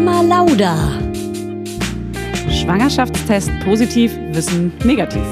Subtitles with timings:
[0.00, 0.76] Mama Lauda.
[2.48, 5.24] Schwangerschaftstest positiv, Wissen negativ.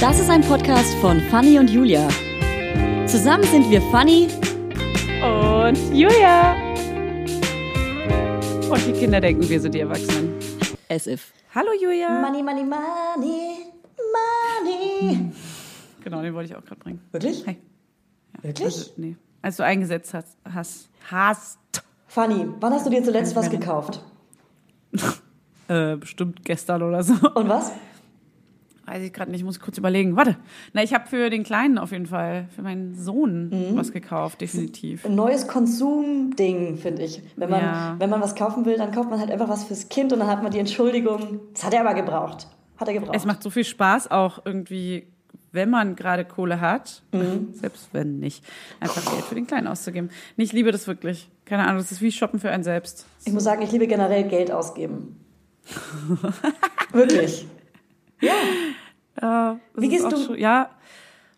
[0.00, 2.08] Das ist ein Podcast von Fanny und Julia.
[3.06, 4.26] Zusammen sind wir Fanny
[5.22, 6.56] und Julia.
[8.70, 10.34] Und die Kinder denken, wir sind die Erwachsenen.
[10.88, 11.32] As if.
[11.54, 12.08] Hallo Julia.
[12.22, 13.70] Money, money, money,
[14.64, 15.30] money.
[16.02, 17.00] Genau, den wollte ich auch gerade bringen.
[17.12, 17.46] Wirklich?
[17.46, 17.58] Hey.
[18.34, 18.42] Ja.
[18.42, 18.64] Wirklich?
[18.64, 19.14] Also, nee.
[19.42, 21.60] Als du eingesetzt hast, hast, hast.
[22.16, 24.02] Fanny, wann hast du dir zuletzt was gekauft?
[25.68, 27.12] äh, bestimmt gestern oder so.
[27.34, 27.72] Und was?
[28.86, 30.16] Weiß ich gerade nicht, muss kurz überlegen.
[30.16, 30.38] Warte.
[30.72, 33.76] Na, ich habe für den Kleinen auf jeden Fall, für meinen Sohn mhm.
[33.76, 35.04] was gekauft, definitiv.
[35.04, 37.22] Ein neues Konsumding, finde ich.
[37.36, 37.96] Wenn man, ja.
[37.98, 40.28] wenn man was kaufen will, dann kauft man halt einfach was fürs Kind und dann
[40.28, 42.48] hat man die Entschuldigung, das hat er aber gebraucht.
[42.78, 43.14] Hat er gebraucht.
[43.14, 45.06] Es macht so viel Spaß, auch irgendwie,
[45.56, 47.48] wenn man gerade Kohle hat, mhm.
[47.52, 48.44] selbst wenn nicht,
[48.78, 50.10] einfach Geld für den Kleinen auszugeben.
[50.36, 51.28] Ich liebe das wirklich.
[51.44, 53.06] Keine Ahnung, das ist wie Shoppen für einen selbst.
[53.24, 55.20] Ich muss sagen, ich liebe generell Geld ausgeben.
[56.92, 57.46] wirklich.
[58.20, 59.52] Ja.
[59.52, 60.16] Äh, wie gehst du?
[60.16, 60.70] Schon, ja.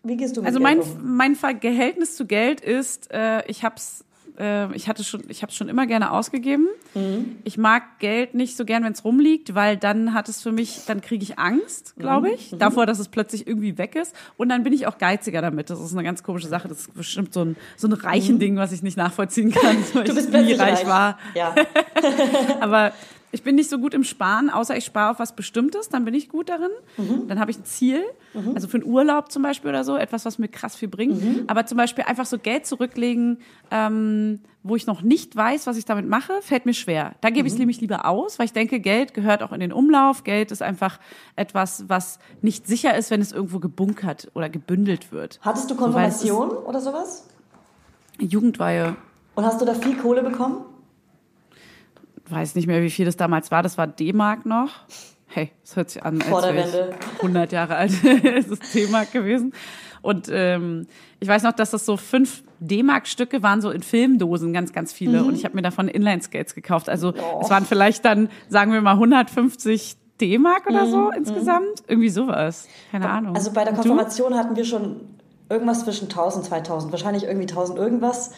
[0.03, 1.15] Wie gehst du mit Also Geld mein um?
[1.17, 4.05] mein Verhältnis zu Geld ist, äh, ich hab's
[4.39, 6.67] äh, ich hatte schon, ich habe schon immer gerne ausgegeben.
[6.95, 7.37] Mhm.
[7.43, 10.81] Ich mag Geld nicht so gern, wenn es rumliegt, weil dann hat es für mich,
[10.87, 12.59] dann kriege ich Angst, glaube ich, mhm.
[12.59, 14.15] davor, dass es plötzlich irgendwie weg ist.
[14.37, 15.69] Und dann bin ich auch geiziger damit.
[15.69, 16.67] Das ist eine ganz komische Sache.
[16.67, 18.39] Das ist bestimmt so ein so ein reichen mhm.
[18.39, 21.19] Ding, was ich nicht nachvollziehen kann, weil du bist ich nie reich, reich war.
[21.35, 21.53] Ja.
[22.61, 22.93] Aber
[23.31, 26.13] ich bin nicht so gut im Sparen, außer ich spare auf was Bestimmtes, dann bin
[26.13, 26.71] ich gut darin.
[26.97, 27.27] Mhm.
[27.27, 28.01] Dann habe ich ein Ziel,
[28.33, 28.53] mhm.
[28.55, 31.21] also für einen Urlaub zum Beispiel oder so, etwas, was mir krass viel bringt.
[31.21, 31.43] Mhm.
[31.47, 33.39] Aber zum Beispiel einfach so Geld zurücklegen,
[33.71, 37.13] ähm, wo ich noch nicht weiß, was ich damit mache, fällt mir schwer.
[37.21, 37.61] Da gebe ich es mhm.
[37.61, 40.23] nämlich lieber aus, weil ich denke, Geld gehört auch in den Umlauf.
[40.23, 40.99] Geld ist einfach
[41.35, 45.39] etwas, was nicht sicher ist, wenn es irgendwo gebunkert oder gebündelt wird.
[45.41, 47.27] Hattest du Konfirmation so, oder sowas?
[48.19, 48.95] Jugendweihe.
[49.35, 50.65] Und hast du da viel Kohle bekommen?
[52.31, 53.63] Weiß nicht mehr, wie viel das damals war.
[53.63, 54.69] Das war D-Mark noch.
[55.27, 57.91] Hey, das hört sich an, als wäre ich 100 Jahre alt.
[58.03, 59.53] es ist D-Mark gewesen.
[60.01, 60.87] Und ähm,
[61.19, 65.21] ich weiß noch, dass das so fünf D-Mark-Stücke waren, so in Filmdosen, ganz, ganz viele.
[65.21, 65.27] Mhm.
[65.27, 66.89] Und ich habe mir davon Inline-Skates gekauft.
[66.89, 67.41] Also oh.
[67.41, 71.13] es waren vielleicht dann, sagen wir mal, 150 D-Mark oder so mhm.
[71.17, 71.65] insgesamt.
[71.65, 71.85] Mhm.
[71.87, 72.67] Irgendwie sowas.
[72.91, 73.35] Keine Ahnung.
[73.35, 75.01] Also bei der Konfirmation hatten wir schon
[75.49, 78.31] irgendwas zwischen 1000, 2000, wahrscheinlich irgendwie 1000 irgendwas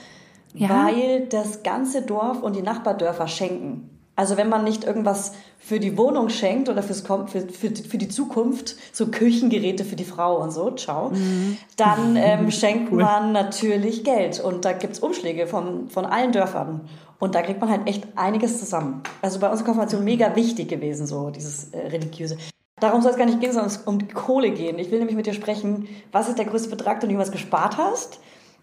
[0.53, 0.69] ja.
[0.69, 3.89] weil das ganze Dorf und die Nachbardörfer schenken.
[4.15, 8.09] Also wenn man nicht irgendwas für die Wohnung schenkt oder fürs, für, für, für die
[8.09, 11.57] Zukunft, so Küchengeräte für die Frau und so, ciao, mhm.
[11.77, 13.01] dann ähm, schenkt cool.
[13.01, 14.39] man natürlich Geld.
[14.39, 16.81] Und da gibt's Umschläge von, von allen Dörfern.
[17.19, 19.01] Und da kriegt man halt echt einiges zusammen.
[19.21, 22.37] Also bei unserer Konfirmation mega wichtig gewesen, so dieses äh, religiöse.
[22.79, 24.79] Darum soll es gar nicht gehen, sondern es um die Kohle gehen.
[24.79, 27.77] Ich will nämlich mit dir sprechen, was ist der größte Betrag, den du was gespart
[27.77, 28.19] hast?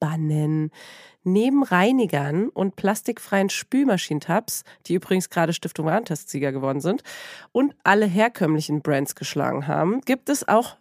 [0.00, 0.70] verbannen.
[1.22, 7.02] Neben Reinigern und plastikfreien Spülmaschinentabs, die übrigens gerade Stiftung Warentest-Sieger geworden sind
[7.52, 10.76] und alle herkömmlichen Brands geschlagen haben, gibt es auch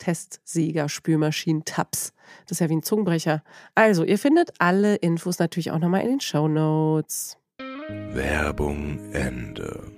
[0.00, 2.12] Testsieger, Spülmaschinen, Tabs.
[2.46, 3.44] Das ist ja wie ein Zungenbrecher.
[3.76, 7.38] Also, ihr findet alle Infos natürlich auch nochmal in den Show Notes.
[8.12, 9.92] Werbung Ende.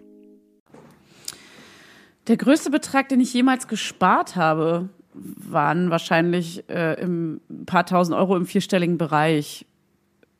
[2.28, 8.36] Der größte Betrag, den ich jemals gespart habe, waren wahrscheinlich äh, im paar tausend Euro
[8.36, 9.66] im vierstelligen Bereich.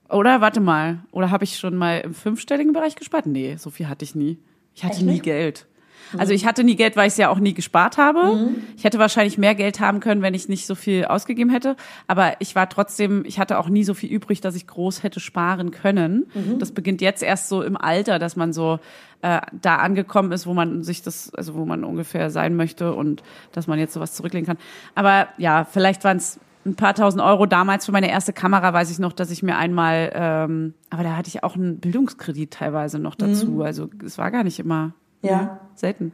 [0.08, 3.26] Oder warte mal, oder habe ich schon mal im fünfstelligen Bereich gespart?
[3.26, 4.38] Nee, so viel hatte ich nie.
[4.74, 5.66] Ich hatte Echt nie Geld.
[6.16, 8.34] Also ich hatte nie Geld, weil ich es ja auch nie gespart habe.
[8.34, 8.62] Mhm.
[8.76, 11.76] Ich hätte wahrscheinlich mehr Geld haben können, wenn ich nicht so viel ausgegeben hätte.
[12.06, 15.20] Aber ich war trotzdem, ich hatte auch nie so viel übrig, dass ich groß hätte
[15.20, 16.26] sparen können.
[16.34, 16.58] Mhm.
[16.58, 18.78] Das beginnt jetzt erst so im Alter, dass man so
[19.22, 23.22] äh, da angekommen ist, wo man sich das, also wo man ungefähr sein möchte und
[23.52, 24.58] dass man jetzt sowas zurücklegen kann.
[24.94, 28.90] Aber ja, vielleicht waren es ein paar tausend Euro damals für meine erste Kamera weiß
[28.90, 32.98] ich noch, dass ich mir einmal, ähm, aber da hatte ich auch einen Bildungskredit teilweise
[32.98, 33.52] noch dazu.
[33.52, 33.62] Mhm.
[33.62, 34.92] Also es war gar nicht immer
[35.22, 35.30] ja.
[35.30, 36.12] ja selten.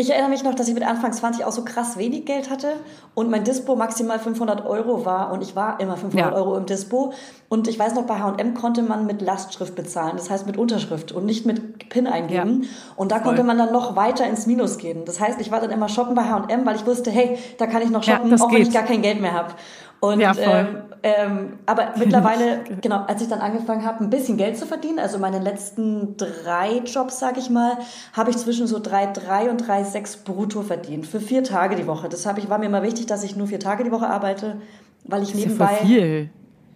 [0.00, 2.68] Ich erinnere mich noch, dass ich mit Anfang 20 auch so krass wenig Geld hatte
[3.16, 6.36] und mein Dispo maximal 500 Euro war und ich war immer 500 ja.
[6.36, 7.12] Euro im Dispo.
[7.48, 11.10] Und ich weiß noch, bei H&M konnte man mit Lastschrift bezahlen, das heißt mit Unterschrift
[11.10, 12.62] und nicht mit PIN eingeben.
[12.62, 12.68] Ja.
[12.94, 13.24] Und da Voll.
[13.24, 15.04] konnte man dann noch weiter ins Minus gehen.
[15.04, 17.82] Das heißt, ich war dann immer shoppen bei H&M, weil ich wusste, hey, da kann
[17.82, 18.60] ich noch shoppen, ja, auch geht.
[18.60, 19.54] wenn ich gar kein Geld mehr habe.
[19.98, 24.56] Und ja, ähm, ähm, aber mittlerweile, genau, als ich dann angefangen habe, ein bisschen Geld
[24.56, 27.78] zu verdienen, also meine letzten drei Jobs, sag ich mal,
[28.12, 31.86] habe ich zwischen so drei drei und drei sechs brutto verdient für vier Tage die
[31.86, 32.08] Woche.
[32.08, 34.60] Das ich war mir immer wichtig, dass ich nur vier Tage die Woche arbeite,
[35.04, 36.30] weil ich das nebenbei ja, viel.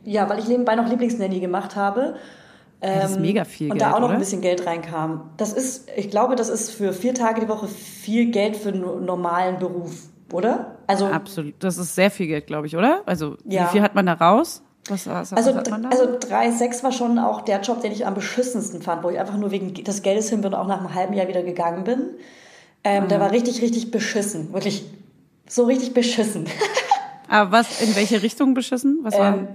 [0.05, 2.15] ja, weil ich nebenbei noch Lieblingsnanny gemacht habe.
[2.81, 4.15] das ist ähm, mega viel Und Geld, da auch noch oder?
[4.15, 5.31] ein bisschen Geld reinkam.
[5.37, 9.05] Das ist, ich glaube, das ist für vier Tage die Woche viel Geld für einen
[9.05, 10.79] normalen Beruf oder?
[10.93, 11.55] Also absolut.
[11.59, 13.03] Das ist sehr viel Geld, glaube ich, oder?
[13.06, 13.65] Also ja.
[13.65, 14.62] wie viel hat man da raus?
[14.89, 18.83] Was, was, also, was also 3,6 war schon auch der Job, den ich am beschissensten
[18.83, 21.15] fand, wo ich einfach nur wegen des Geldes hin bin und auch nach einem halben
[21.15, 22.11] Jahr wieder gegangen bin.
[22.83, 23.09] Ähm, mhm.
[23.09, 24.53] Der war richtig, richtig beschissen.
[24.53, 24.85] Wirklich
[25.49, 26.47] so richtig beschissen.
[27.29, 28.99] Aber was, in welche Richtung beschissen?
[29.03, 29.35] Was war?
[29.35, 29.49] Ähm,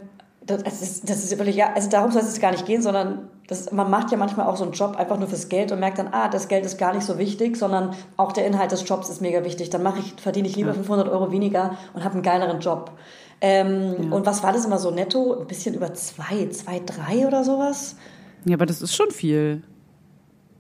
[0.46, 3.72] das, ist, das ist wirklich, ja, also darum soll es gar nicht gehen, sondern das,
[3.72, 6.10] man macht ja manchmal auch so einen Job einfach nur fürs Geld und merkt dann,
[6.12, 9.22] ah, das Geld ist gar nicht so wichtig, sondern auch der Inhalt des Jobs ist
[9.22, 9.70] mega wichtig.
[9.70, 10.76] Dann mache ich, verdiene ich lieber ja.
[10.76, 12.92] 500 Euro weniger und habe einen geileren Job.
[13.40, 14.16] Ähm, ja.
[14.16, 15.40] Und was war das immer so netto?
[15.40, 17.96] Ein bisschen über zwei, zwei, drei oder sowas?
[18.44, 19.64] Ja, aber das ist schon viel.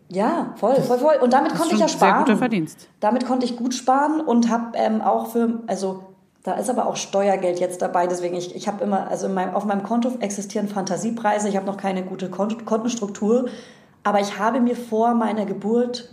[0.09, 1.15] Ja, voll, voll, voll.
[1.21, 2.13] Und damit konnte ich ja sparen.
[2.13, 2.87] Sehr guter Verdienst.
[3.01, 6.03] Damit konnte ich gut sparen und habe ähm, auch für, also
[6.43, 8.07] da ist aber auch Steuergeld jetzt dabei.
[8.07, 11.49] Deswegen, ich, ich habe immer, also meinem, auf meinem Konto existieren Fantasiepreise.
[11.49, 13.47] Ich habe noch keine gute Kontenstruktur.
[14.03, 16.09] Aber ich habe mir vor meiner Geburt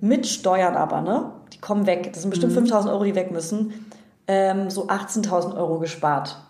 [0.00, 1.32] mit Steuern aber, ne?
[1.52, 2.12] Die kommen weg.
[2.12, 2.58] Das sind bestimmt mhm.
[2.58, 3.86] 5000 Euro, die weg müssen.
[4.28, 6.40] Ähm, so 18.000 Euro gespart.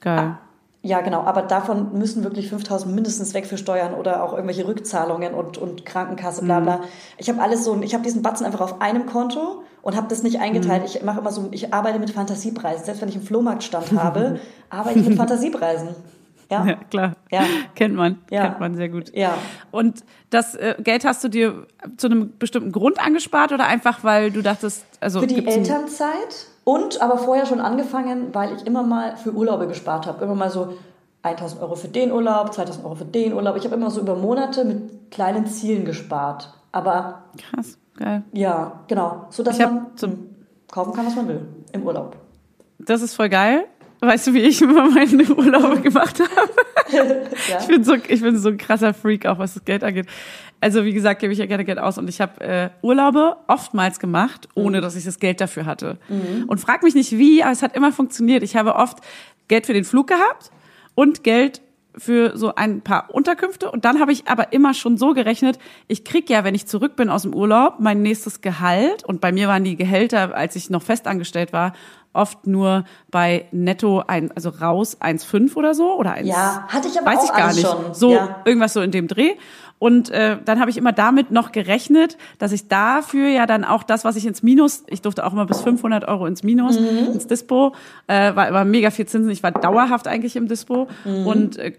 [0.00, 0.38] Geil.
[0.84, 1.20] Ja, genau.
[1.22, 5.86] Aber davon müssen wirklich 5000 mindestens weg für Steuern oder auch irgendwelche Rückzahlungen und, und
[5.86, 6.78] Krankenkasse, bla bla.
[6.78, 6.82] Mhm.
[7.18, 10.24] Ich habe alles so, ich habe diesen Batzen einfach auf einem Konto und habe das
[10.24, 10.82] nicht eingeteilt.
[10.82, 10.86] Mhm.
[10.86, 12.84] Ich mache immer so, ich arbeite mit Fantasiepreisen.
[12.84, 14.40] Selbst wenn ich einen Flohmarktstand habe,
[14.70, 15.90] arbeite ich mit Fantasiepreisen.
[16.50, 16.66] Ja.
[16.66, 17.12] ja, klar.
[17.30, 17.44] Ja.
[17.76, 18.18] Kennt man.
[18.28, 18.48] Ja.
[18.48, 19.14] Kennt man sehr gut.
[19.14, 19.38] Ja.
[19.70, 24.32] Und das äh, Geld hast du dir zu einem bestimmten Grund angespart oder einfach, weil
[24.32, 25.20] du dachtest, also.
[25.20, 30.06] Für die Elternzeit und aber vorher schon angefangen, weil ich immer mal für Urlaube gespart
[30.06, 30.24] habe.
[30.24, 30.74] Immer mal so
[31.22, 33.56] 1000 Euro für den Urlaub, 2000 Euro für den Urlaub.
[33.56, 36.52] Ich habe immer so über Monate mit kleinen Zielen gespart.
[36.72, 37.24] Aber.
[37.38, 38.22] Krass, geil.
[38.32, 39.26] Ja, genau.
[39.30, 40.32] So dass man zum
[40.72, 42.16] kaufen kann, was man will im Urlaub.
[42.78, 43.66] Das ist voll geil.
[44.04, 46.50] Weißt du, wie ich immer meine Urlaube gemacht habe?
[47.48, 47.60] ja.
[47.60, 50.06] Ich bin so, ich bin so ein krasser Freak, auch was das Geld angeht.
[50.60, 54.00] Also wie gesagt, gebe ich ja gerne Geld aus und ich habe äh, Urlaube oftmals
[54.00, 54.82] gemacht, ohne mhm.
[54.82, 55.98] dass ich das Geld dafür hatte.
[56.08, 56.46] Mhm.
[56.48, 58.42] Und frag mich nicht wie, aber es hat immer funktioniert.
[58.42, 58.98] Ich habe oft
[59.46, 60.50] Geld für den Flug gehabt
[60.96, 61.62] und Geld
[61.96, 66.04] für so ein paar Unterkünfte und dann habe ich aber immer schon so gerechnet, ich
[66.04, 69.46] krieg ja, wenn ich zurück bin aus dem Urlaub, mein nächstes Gehalt und bei mir
[69.46, 71.74] waren die Gehälter, als ich noch festangestellt war,
[72.12, 76.28] oft nur bei netto ein, also raus 1,5 oder so oder 1.
[76.28, 77.66] Ja, hatte ich aber weiß auch ich gar nicht.
[77.66, 77.94] Schon.
[77.94, 78.42] So ja.
[78.44, 79.32] irgendwas so in dem Dreh.
[79.82, 83.82] Und äh, dann habe ich immer damit noch gerechnet, dass ich dafür ja dann auch
[83.82, 87.14] das, was ich ins Minus, ich durfte auch immer bis 500 Euro ins Minus, mhm.
[87.14, 87.74] ins Dispo,
[88.06, 89.32] äh, war, war mega viel Zinsen.
[89.32, 90.86] Ich war dauerhaft eigentlich im Dispo.
[91.04, 91.26] Mhm.
[91.26, 91.72] Und äh,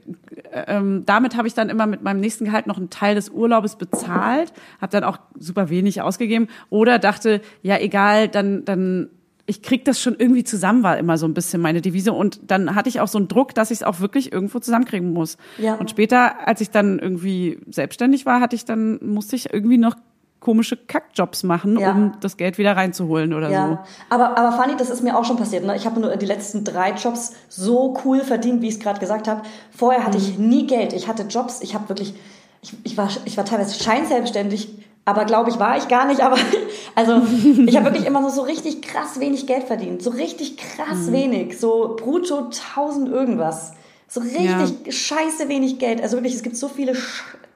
[0.51, 3.77] ähm, damit habe ich dann immer mit meinem nächsten Gehalt noch einen Teil des Urlaubes
[3.77, 9.11] bezahlt, habe dann auch super wenig ausgegeben oder dachte, ja egal, dann dann
[9.45, 12.13] ich krieg das schon irgendwie zusammen, war immer so ein bisschen meine Devise.
[12.13, 15.11] Und dann hatte ich auch so einen Druck, dass ich es auch wirklich irgendwo zusammenkriegen
[15.11, 15.37] muss.
[15.57, 15.75] Ja.
[15.75, 19.95] Und später, als ich dann irgendwie selbstständig war, hatte ich dann, musste ich irgendwie noch
[20.39, 21.91] komische Kackjobs machen, Ja.
[21.91, 23.79] um das Geld wieder reinzuholen oder Ja, so.
[24.13, 25.65] aber, aber Fanny, das ist mir auch schon passiert.
[25.65, 25.73] Ne?
[25.75, 29.27] Ich habe nur die letzten drei Jobs so cool verdient, wie ich es gerade gesagt
[29.29, 29.41] habe.
[29.71, 30.91] Vorher hatte ich nie Geld.
[30.93, 32.13] Ich hatte Jobs, ich habe wirklich,
[32.61, 34.69] ich, ich, war, ich war teilweise scheinselbstständig,
[35.05, 36.21] aber glaube ich, war ich gar nicht.
[36.21, 36.37] Aber
[36.95, 37.21] also
[37.65, 40.01] ich habe wirklich immer nur so richtig krass wenig Geld verdient.
[40.01, 41.59] So richtig krass wenig.
[41.59, 43.73] So brutto 1000 irgendwas.
[44.07, 46.01] So richtig scheiße wenig Geld.
[46.01, 46.95] Also wirklich, es gibt so viele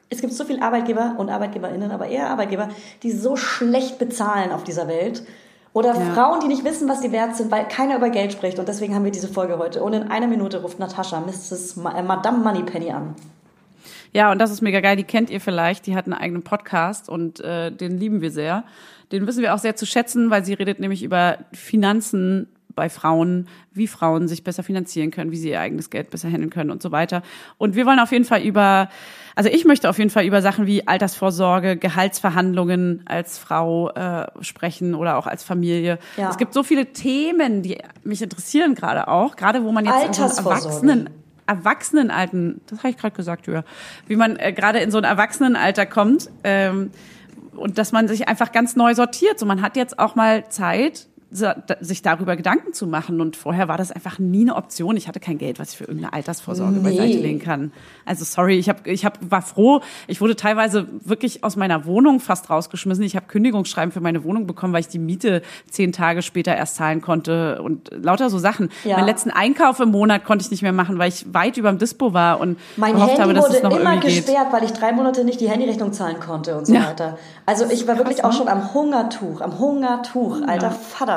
[0.10, 2.70] es gibt so viele Arbeitgeber und Arbeitgeberinnen, aber eher Arbeitgeber,
[3.04, 5.24] die so schlecht bezahlen auf dieser Welt.
[5.74, 8.58] Oder Frauen, die nicht wissen, was sie wert sind, weil keiner über Geld spricht.
[8.58, 9.84] Und deswegen haben wir diese Folge heute.
[9.84, 11.76] Und in einer Minute ruft Natascha Mrs.
[11.76, 13.14] Ma äh, Madame Moneypenny an.
[14.14, 14.96] Ja, und das ist mega geil.
[14.96, 15.86] Die kennt ihr vielleicht.
[15.88, 18.64] Die hat einen eigenen Podcast und äh, den lieben wir sehr.
[19.12, 22.48] Den wissen wir auch sehr zu schätzen, weil sie redet nämlich über Finanzen
[22.78, 26.50] bei Frauen, wie Frauen sich besser finanzieren können, wie sie ihr eigenes Geld besser handeln
[26.50, 27.24] können und so weiter.
[27.58, 28.88] Und wir wollen auf jeden Fall über,
[29.36, 34.94] also ich möchte auf jeden Fall über Sachen wie Altersvorsorge, Gehaltsverhandlungen als Frau äh, sprechen
[34.94, 35.98] oder auch als Familie.
[36.16, 36.30] Ja.
[36.30, 40.60] Es gibt so viele Themen, die mich interessieren gerade auch, gerade wo man jetzt Altersvorsorge.
[40.60, 41.10] Erwachsenen
[41.48, 43.64] Erwachsenenalten, das habe ich gerade gesagt, ja,
[44.08, 46.92] wie man äh, gerade in so ein Erwachsenenalter kommt ähm,
[47.56, 49.40] und dass man sich einfach ganz neu sortiert.
[49.40, 53.20] So, man hat jetzt auch mal Zeit, sich darüber Gedanken zu machen.
[53.22, 54.96] Und vorher war das einfach nie eine Option.
[54.96, 56.84] Ich hatte kein Geld, was ich für irgendeine Altersvorsorge Nee.
[56.90, 57.72] beiseite legen kann.
[58.06, 59.82] Also sorry, ich hab, ich hab, war froh.
[60.08, 63.04] Ich wurde teilweise wirklich aus meiner Wohnung fast rausgeschmissen.
[63.04, 66.76] Ich habe Kündigungsschreiben für meine Wohnung bekommen, weil ich die Miete zehn Tage später erst
[66.78, 68.70] zahlen konnte und lauter so Sachen.
[68.86, 68.96] Ja.
[68.96, 71.78] Meinen letzten Einkauf im Monat konnte ich nicht mehr machen, weil ich weit über dem
[71.78, 74.26] Dispo war und Mein gehofft Handy habe, dass wurde es noch immer irgendwie geht.
[74.26, 76.88] gesperrt, weil ich drei Monate nicht die Handyrechnung zahlen konnte und so Ja.
[76.90, 77.18] weiter.
[77.46, 81.17] Also ich war wirklich auch schon am Hungertuch, am Hungertuch, alter Vater.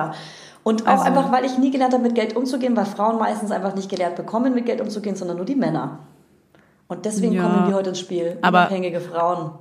[0.62, 3.50] Und auch Also- einfach, weil ich nie gelernt habe, mit Geld umzugehen, weil Frauen meistens
[3.50, 6.00] einfach nicht gelernt bekommen, mit Geld umzugehen, sondern nur die Männer.
[6.88, 7.42] Und deswegen Ja.
[7.44, 8.36] kommen wir heute ins Spiel.
[8.42, 9.52] Aber- Unabhängige Frauen.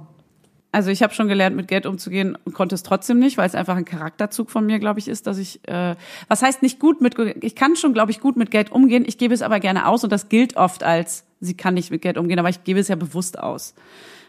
[0.72, 3.56] Also ich habe schon gelernt, mit Geld umzugehen und konnte es trotzdem nicht, weil es
[3.56, 5.96] einfach ein Charakterzug von mir, glaube ich, ist, dass ich, äh,
[6.28, 9.18] was heißt nicht gut mit, ich kann schon, glaube ich, gut mit Geld umgehen, ich
[9.18, 12.20] gebe es aber gerne aus und das gilt oft als, sie kann nicht mit Geld
[12.20, 13.74] umgehen, aber ich gebe es ja bewusst aus.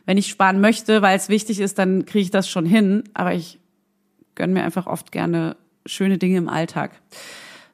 [0.06, 3.34] Wenn ich sparen möchte, weil es wichtig ist, dann kriege ich das schon hin, aber
[3.34, 3.58] ich
[4.34, 5.56] gönne mir einfach oft gerne
[5.87, 6.92] schöne Dinge im Alltag.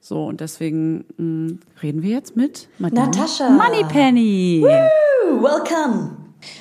[0.01, 3.51] So, und deswegen mh, reden wir jetzt mit Madame Natascha.
[3.51, 4.63] Moneypenny.
[4.63, 6.17] Woo, Welcome!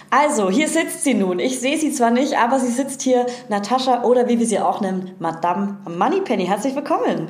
[0.09, 1.39] Also, hier sitzt sie nun.
[1.39, 4.81] Ich sehe sie zwar nicht, aber sie sitzt hier, Natascha oder wie wir sie auch
[4.81, 6.45] nennen, Madame Moneypenny.
[6.47, 7.27] Herzlich willkommen.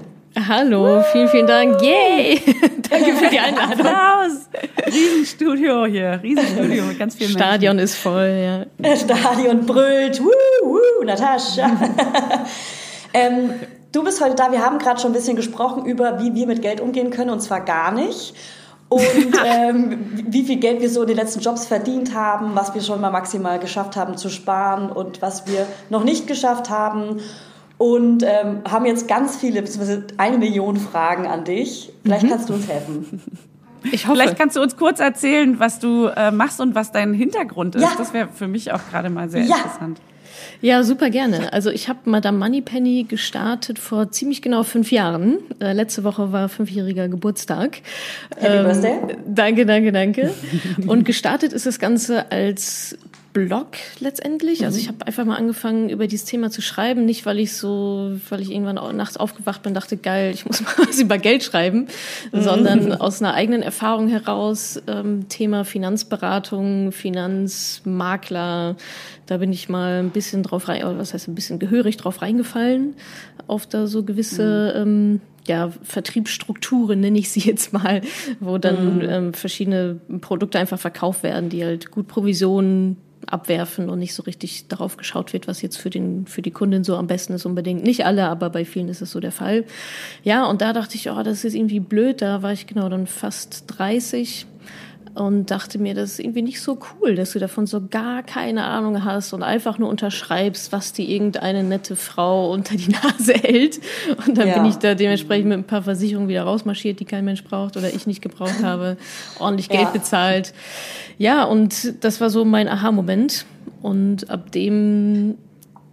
[0.48, 1.82] Hallo, vielen, vielen Dank.
[1.82, 2.42] Yay!
[2.90, 3.86] Danke für die Einladung.
[3.86, 4.50] Applaus!
[4.86, 8.96] Riesenstudio hier, Riesenstudio mit ganz vielen Stadion ist voll, ja.
[8.96, 10.22] Stadion brüllt.
[10.22, 10.30] Woo,
[10.62, 11.72] woo, Natascha.
[13.14, 13.52] ähm,
[13.96, 14.52] du bist heute da.
[14.52, 17.42] Wir haben gerade schon ein bisschen gesprochen über, wie wir mit Geld umgehen können, und
[17.42, 18.36] zwar gar nicht.
[18.90, 19.02] Und
[19.46, 23.02] ähm, wie viel Geld wir so in den letzten Jobs verdient haben, was wir schon
[23.02, 27.20] mal maximal geschafft haben zu sparen und was wir noch nicht geschafft haben.
[27.78, 31.92] Und ähm, haben jetzt ganz viele, beziehungsweise eine Million Fragen an dich.
[32.04, 33.22] Vielleicht kannst du uns helfen.
[33.92, 34.16] Ich hoffe.
[34.16, 37.84] Vielleicht kannst du uns kurz erzählen, was du äh, machst und was dein Hintergrund ist.
[37.84, 37.92] Ja.
[37.98, 39.58] Das wäre für mich auch gerade mal sehr Ja.
[39.58, 40.00] interessant.
[40.00, 40.15] Ja,
[40.84, 41.54] super gerne.
[41.54, 45.38] Also ich habe Madame Moneypenny gestartet vor ziemlich genau fünf Jahren.
[45.60, 47.82] Äh, letzte Woche war fünfjähriger Geburtstag.
[48.38, 49.18] Happy Birthday.
[49.28, 50.34] Danke, danke, danke.
[50.88, 52.98] Und gestartet ist das Ganze als
[53.36, 53.68] Blog
[54.00, 54.64] letztendlich.
[54.64, 57.04] Also ich habe einfach mal angefangen, über dieses Thema zu schreiben.
[57.04, 60.88] Nicht, weil ich so, weil ich irgendwann nachts aufgewacht bin, dachte, geil, ich muss mal
[60.88, 61.88] was über Geld schreiben,
[62.32, 68.78] sondern aus einer eigenen Erfahrung heraus, ähm, Thema Finanzberatung, Finanzmakler,
[69.26, 72.22] da bin ich mal ein bisschen drauf rein, oder was heißt ein bisschen gehörig drauf
[72.22, 72.96] reingefallen,
[73.48, 78.00] auf da so gewisse, ähm, ja, Vertriebsstrukturen nenne ich sie jetzt mal,
[78.40, 82.96] wo dann ähm, verschiedene Produkte einfach verkauft werden, die halt gut Provisionen
[83.28, 86.84] abwerfen und nicht so richtig darauf geschaut wird, was jetzt für den für die Kundin
[86.84, 87.84] so am besten ist unbedingt.
[87.84, 89.66] Nicht alle, aber bei vielen ist es so der Fall.
[90.24, 92.22] Ja, und da dachte ich, oh, das ist irgendwie blöd.
[92.22, 94.46] Da war ich genau dann fast 30
[95.16, 98.66] und dachte mir, das ist irgendwie nicht so cool, dass du davon so gar keine
[98.66, 103.80] Ahnung hast und einfach nur unterschreibst, was dir irgendeine nette Frau unter die Nase hält.
[104.28, 104.56] Und dann Ja.
[104.56, 107.94] bin ich da dementsprechend mit ein paar Versicherungen wieder rausmarschiert, die kein Mensch braucht oder
[107.94, 108.98] ich nicht gebraucht habe,
[109.40, 109.92] ordentlich Geld Ja.
[109.92, 110.54] bezahlt.
[111.18, 113.46] Ja, und das war so mein Aha-Moment.
[113.82, 115.36] Und ab dem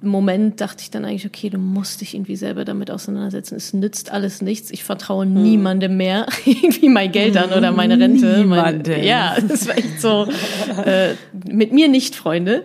[0.08, 3.54] Moment dachte ich dann eigentlich, okay, du musst dich irgendwie selber damit auseinandersetzen.
[3.56, 4.70] Es nützt alles nichts.
[4.70, 5.42] Ich vertraue Hm.
[5.42, 8.26] niemandem mehr irgendwie mein Geld an oder meine Rente.
[8.26, 9.02] Mein, Niemandem.
[9.04, 10.26] ja, das war echt so.
[10.84, 11.14] Äh,
[11.46, 12.64] mit mir nicht, Freunde.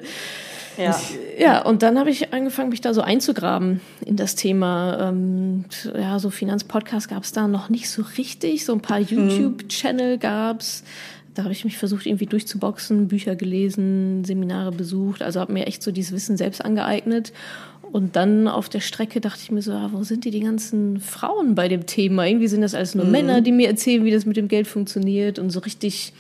[0.78, 1.00] Ja.
[1.40, 5.10] Ja, und dann habe ich angefangen, mich da so einzugraben in das Thema.
[5.10, 5.66] Ähm,
[5.96, 8.66] ja, so Finanzpodcast gab es da noch nicht so richtig.
[8.66, 10.84] So ein paar YouTube-Channel gab's.
[11.38, 15.84] Da habe ich mich versucht, irgendwie durchzuboxen, Bücher gelesen, Seminare besucht, also habe mir echt
[15.84, 17.32] so dieses Wissen selbst angeeignet.
[17.92, 21.00] Und dann auf der Strecke dachte ich mir so, ah, wo sind die, die ganzen
[21.00, 22.26] Frauen bei dem Thema?
[22.26, 23.12] Irgendwie sind das alles nur mhm.
[23.12, 26.14] Männer, die mir erzählen, wie das mit dem Geld funktioniert und so richtig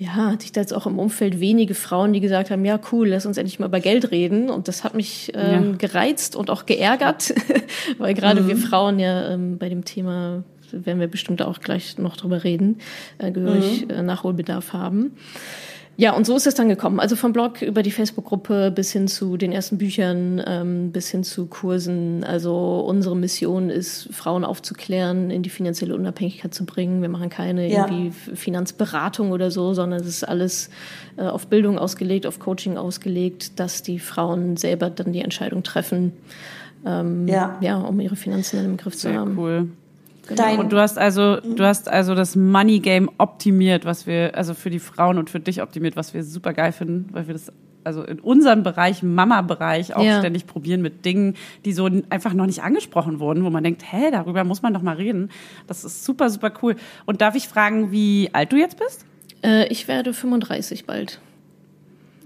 [0.00, 3.08] ja, hatte ich da jetzt auch im Umfeld wenige Frauen, die gesagt haben, ja, cool,
[3.08, 4.48] lass uns endlich mal über Geld reden.
[4.48, 5.76] Und das hat mich ähm, ja.
[5.76, 7.34] gereizt und auch geärgert,
[7.98, 8.48] weil gerade mhm.
[8.48, 12.78] wir Frauen ja ähm, bei dem Thema, werden wir bestimmt auch gleich noch drüber reden,
[13.18, 13.90] äh, gehörig mhm.
[13.90, 15.12] äh, Nachholbedarf haben.
[16.00, 16.98] Ja, und so ist es dann gekommen.
[16.98, 21.24] Also vom Blog über die Facebook-Gruppe bis hin zu den ersten Büchern, ähm, bis hin
[21.24, 22.24] zu Kursen.
[22.24, 27.02] Also unsere Mission ist, Frauen aufzuklären, in die finanzielle Unabhängigkeit zu bringen.
[27.02, 27.86] Wir machen keine ja.
[27.86, 30.70] irgendwie Finanzberatung oder so, sondern es ist alles
[31.18, 36.12] äh, auf Bildung ausgelegt, auf Coaching ausgelegt, dass die Frauen selber dann die Entscheidung treffen,
[36.86, 37.58] ähm, ja.
[37.60, 39.36] ja, um ihre Finanzen in den Griff zu Sehr haben.
[39.36, 39.68] Cool.
[40.30, 40.60] Genau.
[40.60, 44.70] und du hast also, du hast also das Money Game optimiert, was wir, also für
[44.70, 48.02] die Frauen und für dich optimiert, was wir super geil finden, weil wir das also
[48.02, 50.18] in unserem Bereich, Mama-Bereich, auch ja.
[50.18, 51.34] ständig probieren mit Dingen,
[51.64, 54.82] die so einfach noch nicht angesprochen wurden, wo man denkt, hä, darüber muss man doch
[54.82, 55.30] mal reden.
[55.66, 56.76] Das ist super, super cool.
[57.06, 59.06] Und darf ich fragen, wie alt du jetzt bist?
[59.42, 61.20] Äh, ich werde 35 bald.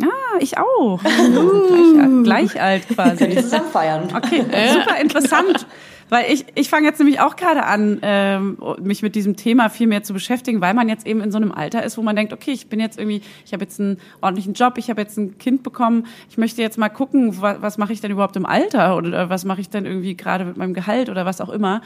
[0.03, 1.01] Ah, ich auch.
[1.05, 2.23] Uh.
[2.25, 3.37] gleich, gleich alt quasi.
[3.37, 4.09] Zusammen feiern.
[4.15, 5.67] Okay, super interessant.
[6.09, 9.87] Weil ich, ich fange jetzt nämlich auch gerade an, ähm, mich mit diesem Thema viel
[9.87, 12.33] mehr zu beschäftigen, weil man jetzt eben in so einem Alter ist, wo man denkt,
[12.33, 15.39] okay, ich bin jetzt irgendwie, ich habe jetzt einen ordentlichen Job, ich habe jetzt ein
[15.39, 18.97] Kind bekommen, ich möchte jetzt mal gucken, was, was mache ich denn überhaupt im Alter
[18.97, 21.81] oder was mache ich denn irgendwie gerade mit meinem Gehalt oder was auch immer.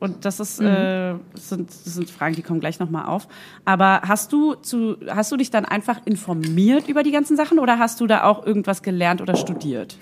[0.00, 0.66] Und das ist, mhm.
[0.66, 3.26] äh, das sind, das sind Fragen, die kommen gleich nochmal auf.
[3.64, 7.78] Aber hast du zu, hast du dich dann einfach informiert über die ganzen Sachen oder
[7.78, 9.96] hast du da auch irgendwas gelernt oder studiert?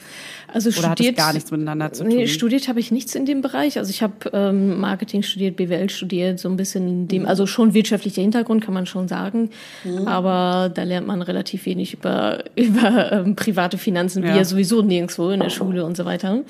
[0.49, 2.13] Also oder studiert, hat das gar nichts miteinander zu tun?
[2.13, 3.62] Nee, studiert habe ich nichts in dem Bereich.
[3.63, 7.75] Also ich habe ähm, Marketing studiert, BWL studiert, so ein bisschen in dem, also schon
[7.75, 9.51] wirtschaftlicher Hintergrund kann man schon sagen.
[9.85, 10.09] Mhm.
[10.09, 14.33] Aber da lernt man relativ wenig über, über ähm, private Finanzen, ja.
[14.33, 16.43] wie ja sowieso nirgendwo in der Schule und so weiter.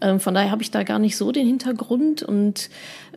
[0.00, 2.22] Ähm, von daher habe ich da gar nicht so den Hintergrund.
[2.22, 2.70] Und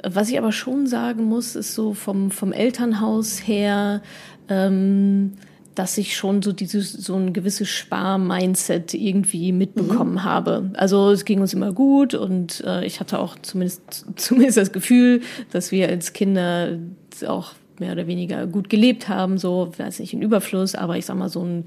[0.04, 4.02] äh, was ich aber schon sagen muss, ist so vom, vom Elternhaus her,
[4.50, 5.34] ähm,
[5.78, 10.24] dass ich schon so dieses so ein gewisses Spar-Mindset irgendwie mitbekommen mhm.
[10.24, 10.72] habe.
[10.74, 15.22] Also es ging uns immer gut und äh, ich hatte auch zumindest zumindest das Gefühl,
[15.52, 16.80] dass wir als Kinder
[17.28, 21.16] auch mehr oder weniger gut gelebt haben, so, weiß nicht, in Überfluss, aber ich sag
[21.16, 21.66] mal so ein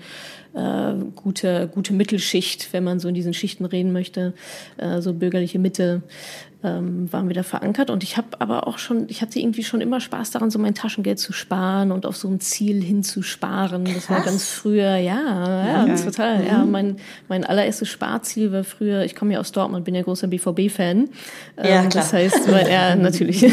[0.54, 4.34] äh, gute, gute Mittelschicht, wenn man so in diesen Schichten reden möchte,
[4.76, 6.02] äh, so bürgerliche Mitte,
[6.62, 7.90] ähm, waren wir da verankert.
[7.90, 10.74] Und ich habe aber auch schon, ich hatte irgendwie schon immer Spaß daran, so mein
[10.74, 13.86] Taschengeld zu sparen und auf so ein Ziel hinzusparen.
[13.86, 16.04] Das war ganz früher, ja, ja, okay.
[16.04, 16.38] total.
[16.40, 16.46] Mhm.
[16.46, 16.96] Ja, mein,
[17.28, 21.08] mein allererstes Sparziel war früher, ich komme ja aus Dortmund, bin ja großer BVB-Fan.
[21.56, 22.04] Ja, ähm, klar.
[22.04, 23.42] Das heißt, weil er natürlich.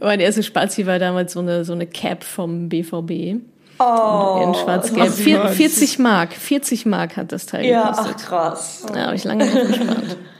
[0.00, 3.40] mein erstes Sparziel war damals so eine, so eine Cap vom BVB.
[3.80, 5.12] Oh, in Schwarz-Gelb.
[5.52, 8.06] 40 Mark, 40 Mark hat das Teil ja, gekostet.
[8.08, 8.86] Ja, ach krass.
[8.92, 10.16] Ja, habe ich lange nicht gespart.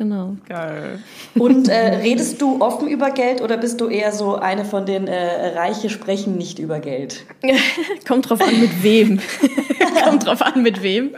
[0.00, 0.38] Genau.
[0.48, 0.98] Geil.
[1.34, 5.06] Und äh, redest du offen über Geld oder bist du eher so eine von den
[5.06, 7.26] äh, Reiche sprechen nicht über Geld?
[8.08, 9.20] Kommt drauf an, mit wem.
[10.02, 11.10] Kommt drauf an, mit wem.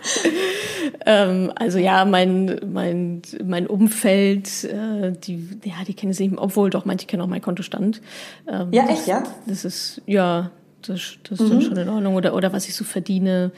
[1.06, 6.68] Ähm, also ja, mein, mein, mein Umfeld, äh, die, ja, die kennen es nicht, obwohl
[6.68, 8.02] doch, manche kennen auch meinen Kontostand.
[8.48, 9.22] Ähm, ja, echt, ja?
[9.46, 10.50] Das ist, ja,
[10.88, 11.60] das, das ist mhm.
[11.60, 12.16] schon in Ordnung.
[12.16, 13.52] Oder, oder was ich so verdiene,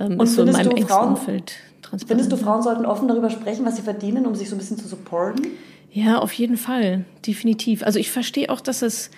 [0.00, 1.54] ähm, Und ist so in meinem engsten Frauen, Umfeld
[2.06, 4.76] Findest du, Frauen sollten offen darüber sprechen, was sie verdienen, um sich so ein bisschen
[4.76, 5.46] zu supporten?
[5.90, 7.82] Ja, auf jeden Fall, definitiv.
[7.82, 9.10] Also ich verstehe auch, dass es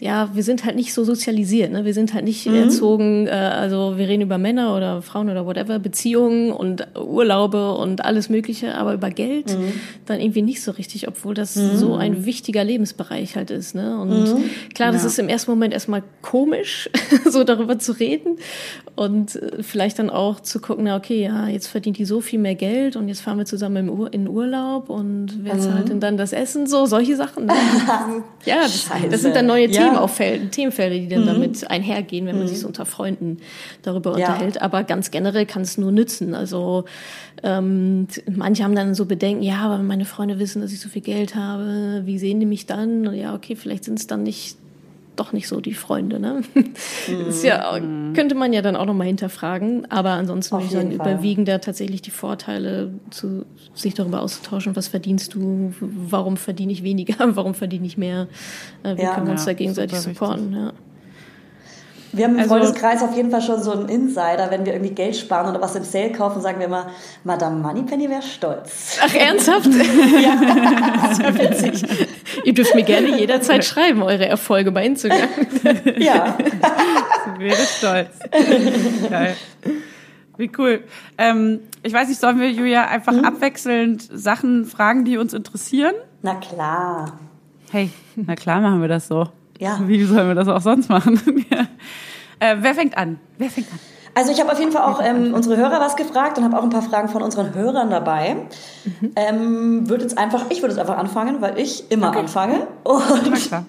[0.00, 1.84] ja, wir sind halt nicht so sozialisiert, ne?
[1.84, 2.54] Wir sind halt nicht mhm.
[2.54, 8.04] erzogen, äh, also wir reden über Männer oder Frauen oder whatever, Beziehungen und Urlaube und
[8.04, 9.72] alles Mögliche, aber über Geld mhm.
[10.06, 11.76] dann irgendwie nicht so richtig, obwohl das mhm.
[11.76, 14.00] so ein wichtiger Lebensbereich halt ist, ne?
[14.00, 14.50] Und mhm.
[14.72, 15.08] klar, das ja.
[15.08, 16.88] ist im ersten Moment erstmal komisch,
[17.28, 18.36] so darüber zu reden
[18.94, 22.38] und äh, vielleicht dann auch zu gucken, na okay, ja, jetzt verdient die so viel
[22.38, 25.88] mehr Geld und jetzt fahren wir zusammen im Ur in Urlaub und wer zahlt mhm.
[25.88, 26.68] denn dann das Essen?
[26.68, 27.46] So, solche Sachen.
[27.46, 27.52] Ne?
[28.44, 29.82] ja, das, das, sind dann neue ja.
[29.82, 31.26] Themen Themen Themenfelder, die dann mhm.
[31.26, 32.48] damit einhergehen, wenn man mhm.
[32.48, 33.38] sich so unter Freunden
[33.82, 34.26] darüber ja.
[34.26, 34.62] unterhält.
[34.62, 36.34] Aber ganz generell kann es nur nützen.
[36.34, 36.84] Also
[37.42, 41.02] ähm, manche haben dann so Bedenken, ja, aber meine Freunde wissen, dass ich so viel
[41.02, 43.12] Geld habe, wie sehen die mich dann?
[43.14, 44.56] Ja, okay, vielleicht sind es dann nicht
[45.18, 46.18] doch nicht so die Freunde.
[46.20, 46.42] Ne?
[47.26, 48.12] Das ja, mhm.
[48.12, 49.90] könnte man ja dann auch nochmal hinterfragen.
[49.90, 54.88] Aber ansonsten würde ich sagen, überwiegen da tatsächlich die Vorteile, zu, sich darüber auszutauschen, was
[54.88, 58.28] verdienst du, warum verdiene ich weniger, warum verdiene ich mehr,
[58.82, 60.52] äh, wie ja, können wir uns ja, da gegenseitig supporten.
[60.52, 60.72] Ja.
[62.12, 64.94] Wir haben im Also- Freundeskreis auf jeden Fall schon so einen Insider, wenn wir irgendwie
[64.94, 66.86] Geld sparen oder was im Sale kaufen, sagen wir immer,
[67.24, 68.98] Madame Moneypenny wäre stolz.
[69.02, 69.66] Ach, ernsthaft?
[70.22, 70.40] ja.
[71.02, 72.08] Das ist ja witzig.
[72.44, 75.28] Ihr dürft mir gerne jederzeit schreiben, eure Erfolge bei Instagram.
[75.98, 76.36] Ja.
[77.38, 78.08] wäre stolz.
[79.10, 79.36] Geil.
[80.36, 80.84] Wie cool.
[81.18, 83.24] Ähm, ich weiß nicht, sollen wir Julia einfach Hm?
[83.24, 85.94] abwechselnd Sachen fragen, die uns interessieren?
[86.22, 87.18] Na klar.
[87.70, 89.28] Hey, na klar machen wir das so.
[89.58, 89.78] Ja.
[89.84, 91.20] Wie sollen wir das auch sonst machen?
[91.50, 91.66] ja.
[92.40, 93.18] Äh, wer fängt an?
[93.36, 93.78] Wer fängt an?
[94.18, 96.64] Also ich habe auf jeden Fall auch ähm, unsere Hörer was gefragt und habe auch
[96.64, 98.36] ein paar Fragen von unseren Hörern dabei.
[99.14, 102.66] Ähm, würde jetzt einfach, ich würde jetzt einfach anfangen, weil ich immer anfange.
[102.84, 103.64] Und, Na klar.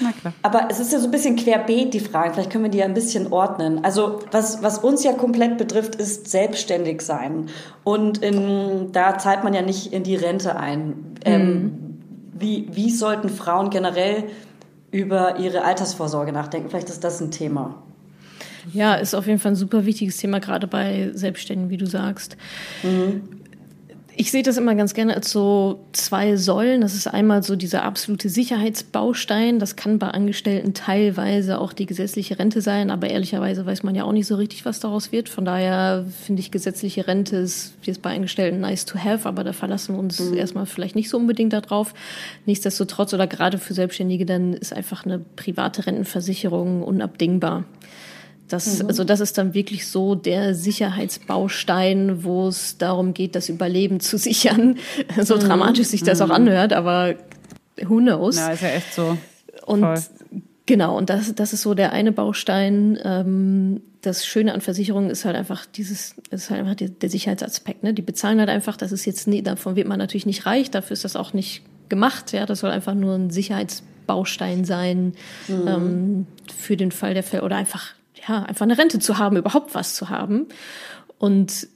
[0.00, 0.32] Na klar.
[0.42, 2.34] aber es ist ja so ein bisschen querbeet, die Fragen.
[2.34, 3.84] Vielleicht können wir die ja ein bisschen ordnen.
[3.84, 7.48] Also was, was uns ja komplett betrifft, ist selbstständig sein.
[7.82, 11.16] Und in, da zahlt man ja nicht in die Rente ein.
[11.24, 11.98] Ähm,
[12.32, 14.24] wie, wie sollten Frauen generell
[14.92, 16.70] über ihre Altersvorsorge nachdenken?
[16.70, 17.74] Vielleicht ist das ein Thema.
[18.72, 22.36] Ja, ist auf jeden Fall ein super wichtiges Thema, gerade bei Selbstständigen, wie du sagst.
[24.16, 26.82] Ich sehe das immer ganz gerne als so zwei Säulen.
[26.82, 29.58] Das ist einmal so dieser absolute Sicherheitsbaustein.
[29.58, 34.04] Das kann bei Angestellten teilweise auch die gesetzliche Rente sein, aber ehrlicherweise weiß man ja
[34.04, 35.30] auch nicht so richtig, was daraus wird.
[35.30, 39.54] Von daher finde ich, gesetzliche Rente ist jetzt bei Angestellten nice to have, aber da
[39.54, 41.94] verlassen wir uns erstmal vielleicht nicht so unbedingt darauf.
[42.44, 47.64] Nichtsdestotrotz oder gerade für Selbstständige, dann ist einfach eine private Rentenversicherung unabdingbar.
[48.50, 54.00] Das, Also das ist dann wirklich so der Sicherheitsbaustein, wo es darum geht, das Überleben
[54.00, 54.76] zu sichern.
[55.20, 57.14] So dramatisch sich das auch anhört, aber
[57.80, 58.36] who knows?
[58.36, 59.16] Ja, ist ja echt so.
[59.66, 59.98] Und Voll.
[60.66, 62.98] genau, und das, das ist so der eine Baustein.
[63.04, 67.82] Ähm, das Schöne an Versicherungen ist halt einfach dieses, ist halt einfach der, der Sicherheitsaspekt.
[67.82, 67.94] Ne?
[67.94, 70.94] Die bezahlen halt einfach, das ist jetzt nie, davon wird man natürlich nicht reich, dafür
[70.94, 72.32] ist das auch nicht gemacht.
[72.32, 75.12] Ja, das soll einfach nur ein Sicherheitsbaustein sein
[75.48, 77.94] ähm, für den Fall der Fälle oder einfach
[78.28, 80.46] ja einfach eine Rente zu haben, überhaupt was zu haben.
[81.18, 81.68] Und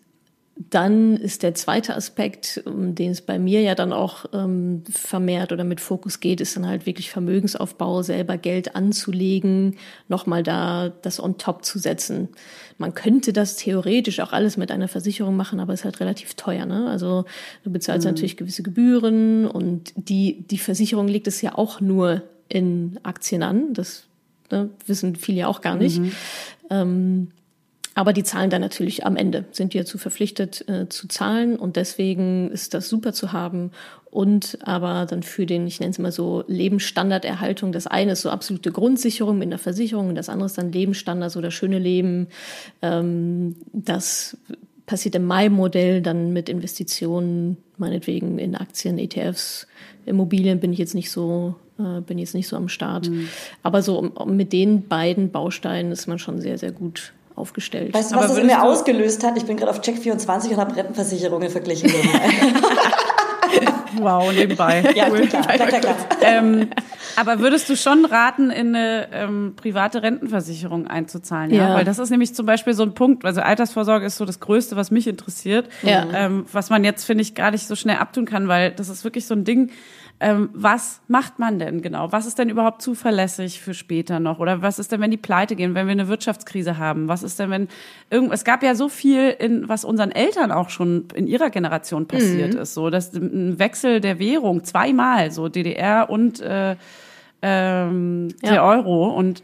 [0.56, 5.50] dann ist der zweite Aspekt, um den es bei mir ja dann auch ähm, vermehrt
[5.50, 9.76] oder mit Fokus geht, ist dann halt wirklich Vermögensaufbau, selber Geld anzulegen,
[10.06, 12.28] nochmal da das on top zu setzen.
[12.78, 16.34] Man könnte das theoretisch auch alles mit einer Versicherung machen, aber es ist halt relativ
[16.34, 16.66] teuer.
[16.66, 16.88] Ne?
[16.88, 17.24] Also
[17.64, 23.00] du bezahlst natürlich gewisse Gebühren und die, die Versicherung legt es ja auch nur in
[23.02, 23.74] Aktien an.
[23.74, 24.04] Das
[24.54, 26.00] ne, wissen viele ja auch gar nicht.
[26.70, 27.28] Ähm,
[27.96, 31.76] aber die zahlen dann natürlich am Ende, sind die dazu verpflichtet äh, zu zahlen und
[31.76, 33.70] deswegen ist das super zu haben.
[34.10, 38.30] Und aber dann für den, ich nenne es mal so, Lebensstandarderhaltung, das eine ist so
[38.30, 42.28] absolute Grundsicherung mit einer Versicherung und das andere ist dann Lebensstandard, so das schöne Leben.
[42.82, 44.36] Ähm, das
[44.86, 49.66] passiert im Mai-Modell dann mit Investitionen, meinetwegen in Aktien, ETFs,
[50.04, 53.10] Immobilien bin ich jetzt nicht so, äh, bin jetzt nicht so am Start.
[53.62, 57.94] Aber so um- um mit den beiden Bausteinen ist man schon sehr, sehr gut aufgestellt.
[57.94, 59.36] Weißt du, Aber was das in mir ausgelöst hat?
[59.36, 61.90] Ich bin gerade auf Check24 und habe Rentenversicherungen verglichen.
[64.00, 64.82] Wow, nebenbei.
[64.96, 65.96] ja, klar, klar, klar, klar.
[66.22, 66.68] ähm,
[67.14, 71.52] aber würdest du schon raten, in eine ähm, private Rentenversicherung einzuzahlen?
[71.52, 71.68] Ja?
[71.68, 71.74] Ja.
[71.76, 74.74] Weil das ist nämlich zum Beispiel so ein Punkt, also Altersvorsorge ist so das Größte,
[74.74, 76.06] was mich interessiert, Ja.
[76.12, 79.04] ähm, was man jetzt, finde ich, gar nicht so schnell abtun kann, weil das ist
[79.04, 79.70] wirklich so ein Ding,
[80.20, 82.12] ähm, was macht man denn genau?
[82.12, 84.38] Was ist denn überhaupt zuverlässig für später noch?
[84.38, 87.08] Oder was ist denn, wenn die pleite gehen, wenn wir eine Wirtschaftskrise haben?
[87.08, 87.68] Was ist denn, wenn
[88.10, 92.06] irgend, es gab ja so viel, in, was unseren Eltern auch schon in ihrer Generation
[92.06, 96.76] passiert ist, so, dass ein Wechsel der Währung zweimal, so DDR und äh,
[97.42, 98.52] ähm, Ja.
[98.52, 99.42] der Euro und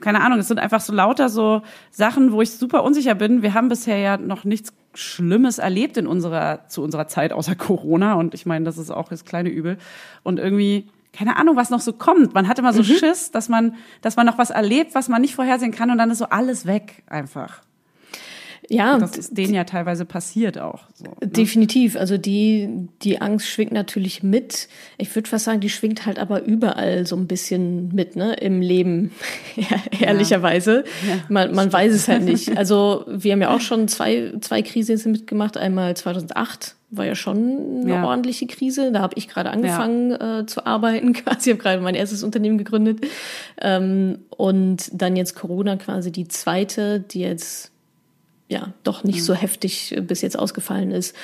[0.00, 3.42] keine Ahnung, es sind einfach so lauter so Sachen, wo ich super unsicher bin.
[3.42, 8.14] Wir haben bisher ja noch nichts Schlimmes erlebt in unserer, zu unserer Zeit außer Corona.
[8.14, 9.78] Und ich meine, das ist auch das kleine Übel.
[10.22, 12.34] Und irgendwie, keine Ahnung, was noch so kommt.
[12.34, 15.34] Man hat immer so Schiss, dass man, dass man noch was erlebt, was man nicht
[15.34, 17.62] vorhersehen kann und dann ist so alles weg einfach.
[18.68, 20.84] Ja, Das ist denen ja teilweise passiert auch.
[20.94, 21.28] So, ne?
[21.28, 21.96] Definitiv.
[21.96, 22.68] Also die,
[23.02, 24.68] die Angst schwingt natürlich mit.
[24.98, 28.60] Ich würde fast sagen, die schwingt halt aber überall so ein bisschen mit, ne, im
[28.62, 29.10] Leben,
[29.56, 30.84] ja, ehrlicherweise.
[31.28, 32.56] man man weiß es halt nicht.
[32.62, 35.56] Also wir haben ja auch schon zwei, zwei Krisen mitgemacht.
[35.56, 38.04] Einmal 2008 war ja schon eine Ja.
[38.04, 38.92] ordentliche Krise.
[38.92, 41.50] Da habe ich gerade angefangen äh, zu arbeiten, quasi.
[41.50, 43.00] Ich habe gerade mein erstes Unternehmen gegründet.
[43.60, 47.71] Ähm, und dann jetzt Corona quasi die zweite, die jetzt
[48.52, 51.16] ja doch nicht so heftig äh, bis jetzt ausgefallen ist.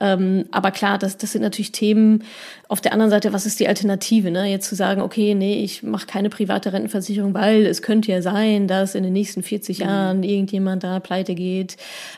[0.00, 2.22] Ähm, aber klar, das, das sind natürlich Themen.
[2.68, 4.30] Auf der anderen Seite, was ist die Alternative?
[4.30, 4.48] Ne?
[4.48, 8.68] Jetzt zu sagen, okay, nee, ich mache keine private Rentenversicherung, weil es könnte ja sein,
[8.68, 11.76] dass in den nächsten 40 Jahren irgendjemand da pleite geht.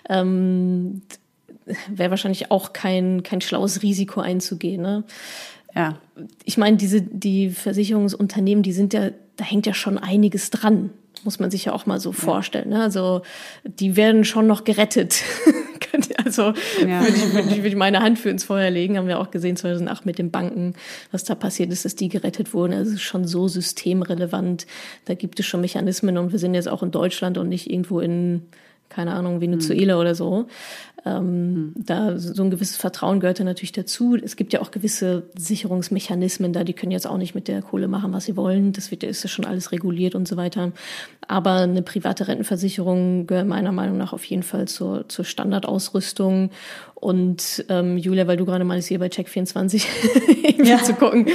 [0.09, 1.03] Ähm,
[1.89, 4.83] Wäre wahrscheinlich auch kein, kein schlaues Risiko einzugehen.
[4.83, 5.03] Ne?
[5.75, 5.99] Ja.
[6.45, 10.91] ich meine, diese, die Versicherungsunternehmen, die sind ja, da hängt ja schon einiges dran.
[11.27, 12.17] Muss man sich ja auch mal so ja.
[12.17, 12.71] vorstellen.
[12.71, 12.83] Ne?
[12.83, 13.23] Also
[13.65, 15.23] die werden schon noch gerettet.
[16.25, 17.03] also ja.
[17.03, 18.97] würde, ich, würde, ich, würde ich meine Hand für ins Feuer legen.
[18.97, 20.75] Haben wir auch gesehen 2008 mit den Banken,
[21.13, 22.73] was da passiert ist, dass die gerettet wurden.
[22.73, 24.67] Also es ist schon so systemrelevant.
[25.05, 28.01] Da gibt es schon Mechanismen und wir sind jetzt auch in Deutschland und nicht irgendwo
[28.01, 28.43] in
[28.89, 30.01] keine Ahnung, Venezuela mhm.
[30.01, 30.47] oder so.
[31.05, 31.73] Ähm, mhm.
[31.77, 34.17] Da so ein gewisses Vertrauen gehört da natürlich dazu.
[34.17, 37.87] Es gibt ja auch gewisse Sicherungsmechanismen da, die können jetzt auch nicht mit der Kohle
[37.87, 38.73] machen, was sie wollen.
[38.73, 40.73] Das wird, ist ja schon alles reguliert und so weiter.
[41.29, 46.51] Aber eine private Rentenversicherung gehört meiner Meinung nach auf jeden Fall zur, zur Standardausrüstung.
[46.99, 49.85] Und ähm, Julia, weil du gerade mal hier bei Check24
[50.65, 50.83] ja.
[50.83, 51.27] zu gucken,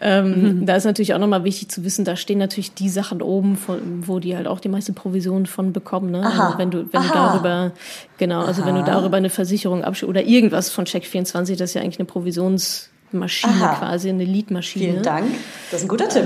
[0.00, 0.66] ähm, mhm.
[0.66, 4.06] da ist natürlich auch nochmal wichtig zu wissen, da stehen natürlich die Sachen oben, von,
[4.08, 6.10] wo die halt auch die meiste Provision von bekommen.
[6.10, 6.26] Ne?
[6.26, 7.08] Also wenn du, wenn Aha.
[7.08, 7.72] du darüber,
[8.18, 8.68] genau, also Aha.
[8.68, 12.06] wenn du darüber eine Versicherung abschließt oder irgendwas von Check24, das ist ja eigentlich eine
[12.06, 13.74] Provisionsmaschine Aha.
[13.76, 14.84] quasi, eine Leadmaschine.
[14.84, 15.26] Vielen Dank.
[15.70, 16.24] Das ist ein guter Tipp.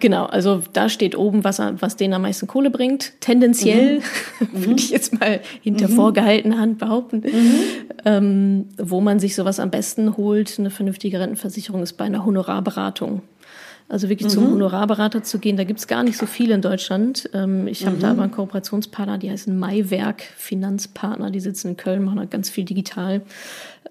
[0.00, 3.12] Genau, also da steht oben, was, was denen am meisten Kohle bringt.
[3.20, 4.00] Tendenziell,
[4.40, 4.48] mhm.
[4.52, 5.92] würde ich jetzt mal hinter mhm.
[5.94, 7.18] vorgehaltener Hand behaupten.
[7.18, 7.54] Mhm.
[8.04, 13.22] Ähm, wo man sich sowas am besten holt, eine vernünftige Rentenversicherung, ist bei einer Honorarberatung.
[13.88, 14.52] Also wirklich zum mhm.
[14.52, 17.28] Honorarberater zu gehen, da gibt's gar nicht so viel in Deutschland.
[17.34, 18.12] Ähm, ich habe da mhm.
[18.12, 22.64] aber einen Kooperationspartner, die heißen Maiwerk Finanzpartner, die sitzen in Köln, machen halt ganz viel
[22.64, 23.22] digital.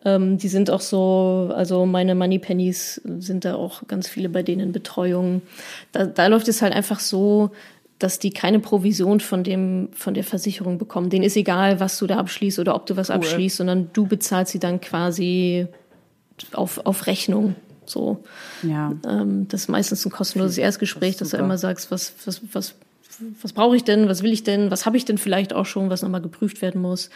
[0.04, 4.62] Ähm, die sind auch so, also meine Moneypennies sind da auch ganz viele bei denen
[4.62, 5.44] in Betreuung.
[5.92, 7.52] Da, da läuft es halt einfach so,
[8.00, 11.12] dass die keine Provision von dem von der Versicherung bekommen.
[11.12, 13.18] Denen ist egal, was du da abschließt oder ob du was cool.
[13.18, 15.68] abschließt, sondern du bezahlst sie dann quasi
[16.54, 17.56] auf, auf Rechnung.
[17.92, 18.24] So.
[18.64, 18.94] Ja.
[19.08, 22.76] Ähm, das ist meistens ein kostenloses Erstgespräch, das dass du immer sagst, was, was, was
[23.42, 25.90] was brauche ich denn, was will ich denn, was habe ich denn vielleicht auch schon,
[25.90, 27.10] was nochmal geprüft werden muss.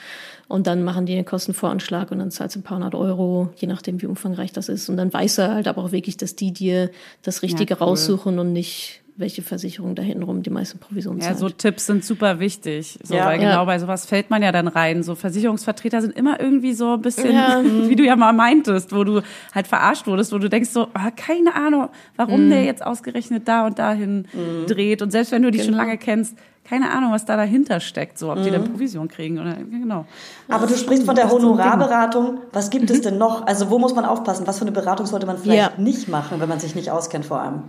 [0.47, 3.67] Und dann machen die einen Kostenvoranschlag und dann zahlst du ein paar hundert Euro, je
[3.67, 4.89] nachdem, wie umfangreich das ist.
[4.89, 6.91] Und dann weißt du halt aber auch wirklich, dass die dir
[7.23, 7.87] das Richtige ja, cool.
[7.87, 11.35] raussuchen und nicht welche Versicherung da hintenrum die meisten Provisionen zahlt.
[11.35, 12.99] Ja, so Tipps sind super wichtig.
[13.01, 13.25] So, ja.
[13.25, 13.63] weil genau ja.
[13.63, 15.03] bei sowas fällt man ja dann rein.
[15.03, 17.63] So Versicherungsvertreter sind immer irgendwie so ein bisschen, ja.
[17.63, 19.21] wie du ja mal meintest, wo du
[19.53, 22.49] halt verarscht wurdest, wo du denkst so, oh, keine Ahnung, warum mhm.
[22.49, 24.67] der jetzt ausgerechnet da und dahin mhm.
[24.67, 25.01] dreht.
[25.01, 25.69] Und selbst wenn du die genau.
[25.69, 28.43] schon lange kennst, keine Ahnung, was da dahinter steckt, so ob mhm.
[28.43, 30.05] die dann Provision kriegen oder genau.
[30.49, 32.39] Aber du sprichst von der Honorarberatung.
[32.51, 33.03] Was gibt es mhm.
[33.03, 33.47] denn noch?
[33.47, 34.45] Also wo muss man aufpassen?
[34.45, 37.39] Was für eine Beratung sollte man vielleicht nicht machen, wenn man sich nicht auskennt vor
[37.39, 37.63] allem?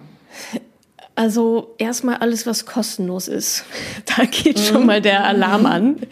[1.18, 3.64] Also erstmal alles, was kostenlos ist.
[4.16, 4.86] Da geht schon mhm.
[4.86, 5.86] mal der Alarm an.
[5.88, 5.96] Mhm.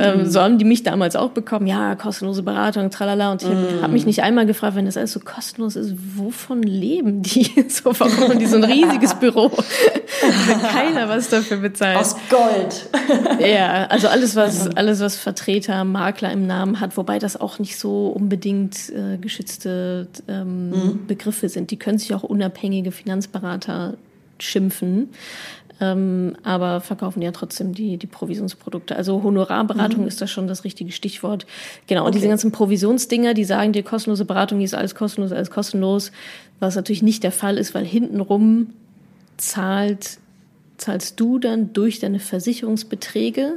[0.00, 1.66] Ähm, so haben die mich damals auch bekommen.
[1.66, 3.32] Ja, kostenlose Beratung, tralala.
[3.32, 3.82] Und ich mhm.
[3.82, 7.50] habe mich nicht einmal gefragt, wenn das alles so kostenlos ist, wovon leben die?
[7.68, 9.50] So, warum haben die so ein riesiges Büro?
[10.46, 11.98] Wenn keiner was dafür bezahlt.
[11.98, 12.88] Aus Gold.
[13.40, 17.78] ja, also alles, was, alles, was Vertreter, Makler im Namen hat, wobei das auch nicht
[17.78, 21.06] so unbedingt äh, geschützte ähm, mhm.
[21.06, 21.70] Begriffe sind.
[21.70, 23.94] Die können sich auch unabhängige Finanzberater
[24.42, 25.10] schimpfen.
[25.80, 28.94] Ähm, aber verkaufen ja trotzdem die, die Provisionsprodukte.
[28.96, 30.08] Also Honorarberatung mhm.
[30.08, 31.46] ist da schon das richtige Stichwort.
[31.86, 32.08] Genau, okay.
[32.08, 36.12] und diese ganzen Provisionsdinger, die sagen dir kostenlose Beratung, die ist alles kostenlos, alles kostenlos,
[36.58, 38.74] was natürlich nicht der Fall ist, weil hintenrum
[39.38, 40.18] zahlt,
[40.76, 43.54] zahlst du dann durch deine Versicherungsbeträge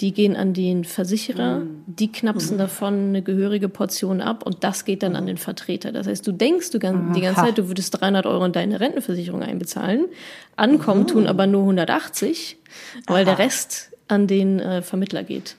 [0.00, 1.82] die gehen an den Versicherer, mhm.
[1.86, 2.58] die knapsen mhm.
[2.58, 5.90] davon eine gehörige Portion ab und das geht dann an den Vertreter.
[5.92, 8.80] Das heißt, du denkst du ganz, die ganze Zeit, du würdest 300 Euro in deine
[8.80, 10.06] Rentenversicherung einbezahlen,
[10.56, 11.06] ankommen mhm.
[11.08, 12.56] tun aber nur 180,
[13.06, 13.36] weil Aha.
[13.36, 15.56] der Rest an den äh, Vermittler geht.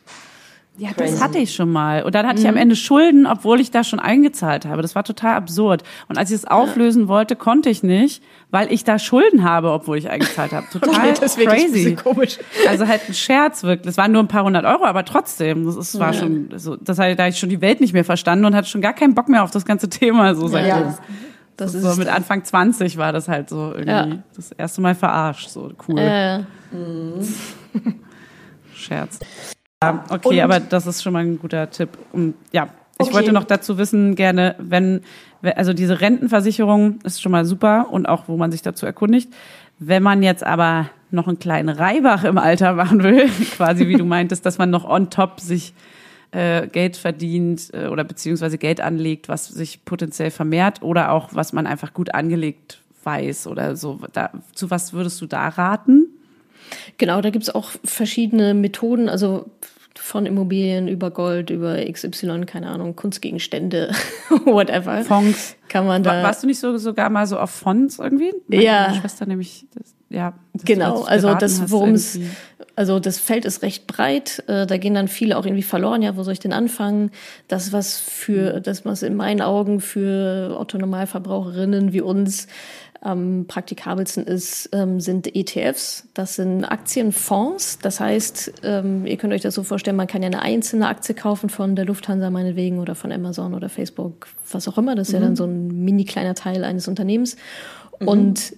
[0.80, 1.12] Ja, Crazy.
[1.12, 2.04] das hatte ich schon mal.
[2.04, 2.46] Und dann hatte mhm.
[2.46, 4.82] ich am Ende Schulden, obwohl ich da schon eingezahlt habe.
[4.82, 5.84] Das war total absurd.
[6.08, 7.08] Und als ich es auflösen ja.
[7.10, 10.68] wollte, konnte ich nicht, weil ich da Schulden habe, obwohl ich eingezahlt habe.
[10.72, 11.96] Total das crazy.
[11.96, 12.38] komisch.
[12.68, 13.88] Also halt ein Scherz wirklich.
[13.88, 15.66] Das waren nur ein paar hundert Euro, aber trotzdem.
[15.66, 16.20] Das ist, war ja.
[16.20, 18.82] schon so, das hat da ich schon die Welt nicht mehr verstanden und hatte schon
[18.82, 20.34] gar keinen Bock mehr auf das ganze Thema.
[20.34, 20.82] So seit ja.
[20.82, 21.02] Das,
[21.58, 24.08] das ist so mit Anfang 20 war das halt so irgendwie ja.
[24.34, 25.50] das erste Mal verarscht.
[25.50, 26.00] So cool.
[26.00, 26.40] Äh.
[28.74, 29.20] Scherz.
[29.82, 31.90] Ja, okay, und, aber das ist schon mal ein guter Tipp.
[32.12, 32.68] Und ja,
[33.00, 33.14] ich okay.
[33.14, 35.02] wollte noch dazu wissen, gerne, wenn,
[35.42, 39.34] also diese Rentenversicherung ist schon mal super und auch, wo man sich dazu erkundigt.
[39.80, 44.04] Wenn man jetzt aber noch einen kleinen Reibach im Alter machen will, quasi wie du
[44.06, 45.74] meintest, dass man noch on top sich
[46.32, 51.54] äh, Geld verdient äh, oder beziehungsweise Geld anlegt, was sich potenziell vermehrt oder auch was
[51.54, 54.02] man einfach gut angelegt weiß oder so.
[54.12, 56.09] Da, zu was würdest du da raten?
[57.00, 59.50] Genau, da gibt's auch verschiedene Methoden, also
[59.96, 63.92] von Immobilien über Gold, über XY, keine Ahnung, Kunstgegenstände,
[64.46, 65.04] whatever.
[65.04, 65.56] Fonds.
[65.68, 66.24] Kann man da.
[66.24, 68.34] Warst du nicht so sogar mal so auf Fonds irgendwie?
[68.48, 68.94] Meine ja.
[68.94, 70.34] Schwester nämlich, das, ja.
[70.54, 72.20] Das genau, also das, worum es,
[72.76, 76.18] also das Feld ist recht breit, äh, da gehen dann viele auch irgendwie verloren, ja,
[76.18, 77.12] wo soll ich denn anfangen?
[77.48, 82.48] Das, was für, das, was in meinen Augen für Autonomalverbraucherinnen wie uns
[83.02, 86.08] am praktikabelsten ist, ähm, sind ETFs.
[86.14, 87.80] Das sind Aktienfonds.
[87.80, 91.16] Das heißt, ähm, ihr könnt euch das so vorstellen, man kann ja eine einzelne Aktie
[91.16, 94.96] kaufen von der Lufthansa meinetwegen oder von Amazon oder Facebook, was auch immer.
[94.96, 95.20] Das ist mhm.
[95.22, 97.38] ja dann so ein mini kleiner Teil eines Unternehmens.
[98.00, 98.08] Mhm.
[98.08, 98.54] Und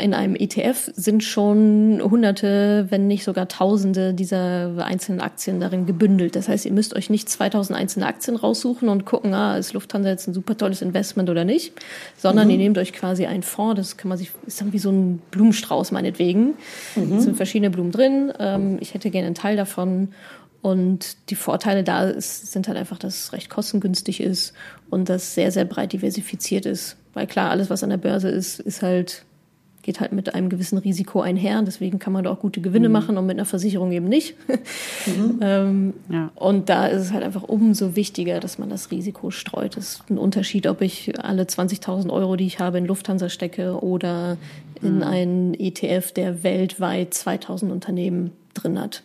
[0.00, 6.34] in einem ETF sind schon hunderte, wenn nicht sogar tausende dieser einzelnen Aktien darin gebündelt.
[6.34, 10.08] Das heißt, ihr müsst euch nicht 2000 einzelne Aktien raussuchen und gucken, ah, ist Lufthansa
[10.08, 11.74] jetzt ein super tolles Investment oder nicht,
[12.16, 12.52] sondern mhm.
[12.52, 15.20] ihr nehmt euch quasi einen Fonds, das kann man sich, ist dann wie so ein
[15.30, 16.54] Blumenstrauß meinetwegen.
[16.96, 17.18] Mhm.
[17.18, 18.32] Es sind verschiedene Blumen drin.
[18.38, 20.08] Ähm, ich hätte gerne einen Teil davon.
[20.62, 24.54] Und die Vorteile da ist, sind halt einfach, dass es recht kostengünstig ist
[24.90, 26.96] und das sehr, sehr breit diversifiziert ist.
[27.14, 29.24] Weil klar, alles, was an der Börse ist, ist halt
[29.82, 31.60] geht halt mit einem gewissen Risiko einher.
[31.62, 32.92] Deswegen kann man da auch gute Gewinne mhm.
[32.92, 34.36] machen und mit einer Versicherung eben nicht.
[35.06, 35.38] Mhm.
[35.40, 36.30] ähm, ja.
[36.36, 39.76] Und da ist es halt einfach umso wichtiger, dass man das Risiko streut.
[39.76, 43.82] Es ist ein Unterschied, ob ich alle 20.000 Euro, die ich habe, in Lufthansa stecke
[43.82, 44.36] oder
[44.80, 45.02] in mhm.
[45.02, 49.02] einen ETF, der weltweit 2.000 Unternehmen drin hat.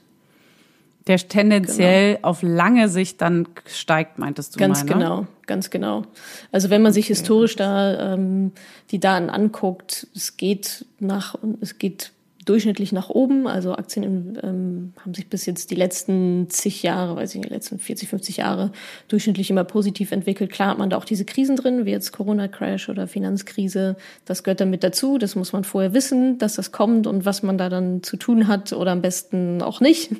[1.07, 2.27] Der tendenziell genau.
[2.27, 4.93] auf lange Sicht dann steigt, meintest du Ganz mal, ne?
[4.93, 6.03] genau, ganz genau.
[6.51, 8.51] Also wenn man sich historisch da ähm,
[8.91, 12.11] die Daten anguckt, es geht nach, es geht
[12.47, 13.47] durchschnittlich nach oben.
[13.47, 17.53] Also Aktien ähm, haben sich bis jetzt die letzten zig Jahre, weiß ich nicht, die
[17.53, 18.71] letzten 40, 50 Jahre
[19.07, 20.51] durchschnittlich immer positiv entwickelt.
[20.51, 23.97] Klar hat man da auch diese Krisen drin, wie jetzt Corona-Crash oder Finanzkrise.
[24.25, 25.17] Das gehört damit dazu.
[25.17, 28.47] Das muss man vorher wissen, dass das kommt und was man da dann zu tun
[28.47, 30.11] hat oder am besten auch nicht.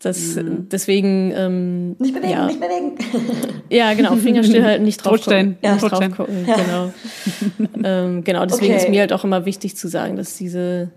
[0.00, 0.68] Das, mhm.
[0.70, 2.46] deswegen ähm, nicht bewegen, ja.
[2.46, 2.92] nicht bewegen.
[3.70, 5.58] ja, genau, Finger stillhalten, nicht drauf gucken.
[5.60, 6.56] Ja, nicht drauf gucken, ja.
[6.56, 6.92] genau.
[7.84, 8.84] ähm, genau, deswegen okay.
[8.84, 10.92] ist mir halt auch immer wichtig zu sagen, dass diese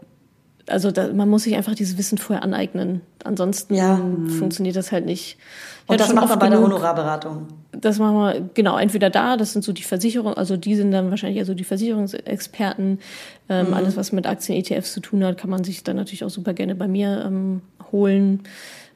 [0.69, 3.01] also da, man muss sich einfach dieses Wissen vorher aneignen.
[3.23, 3.99] Ansonsten ja.
[4.37, 5.37] funktioniert das halt nicht.
[5.85, 7.47] Ich Und das macht man bei genug, der Honorarberatung.
[7.71, 11.09] Das machen wir, genau, entweder da, das sind so die Versicherungen, also die sind dann
[11.09, 12.99] wahrscheinlich also die Versicherungsexperten.
[13.49, 13.73] Ähm, mhm.
[13.73, 16.53] Alles, was mit Aktien, ETFs zu tun hat, kann man sich dann natürlich auch super
[16.53, 17.61] gerne bei mir ähm,
[17.91, 18.43] holen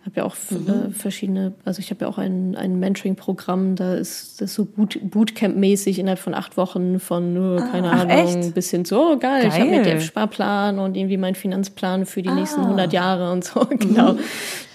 [0.05, 0.67] habe ja auch mhm.
[0.67, 4.99] äh, verschiedene, also ich habe ja auch ein, ein Mentoring-Programm, da ist das so Boot,
[5.01, 8.53] Bootcamp-mäßig innerhalb von acht Wochen von, oh, keine ah, Ahnung, echt?
[8.53, 9.47] bis hin zu, oh geil, geil.
[9.47, 12.35] ich habe mir den Sparplan und irgendwie meinen Finanzplan für die ah.
[12.35, 14.13] nächsten 100 Jahre und so, genau.
[14.13, 14.19] Mhm.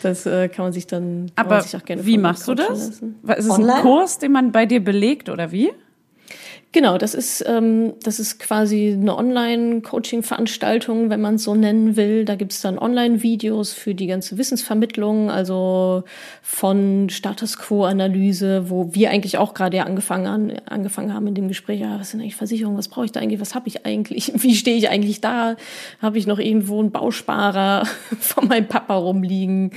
[0.02, 2.68] Das äh, kann man sich dann Aber sich auch gerne wie machst du das?
[2.68, 3.16] Lassen.
[3.22, 3.74] Ist es Online?
[3.74, 5.70] ein Kurs, den man bei dir belegt oder wie?
[6.72, 12.24] Genau, das ist, ähm, das ist quasi eine Online-Coaching-Veranstaltung, wenn man es so nennen will.
[12.24, 16.04] Da gibt's dann Online-Videos für die ganze Wissensvermittlung, also
[16.42, 21.48] von Status Quo-Analyse, wo wir eigentlich auch gerade ja angefangen, an, angefangen haben in dem
[21.48, 24.30] Gespräch, ja, was sind eigentlich Versicherungen, was brauche ich da eigentlich, was habe ich eigentlich,
[24.40, 25.56] wie stehe ich eigentlich da,
[26.00, 27.84] habe ich noch irgendwo einen Bausparer
[28.20, 29.72] von meinem Papa rumliegen.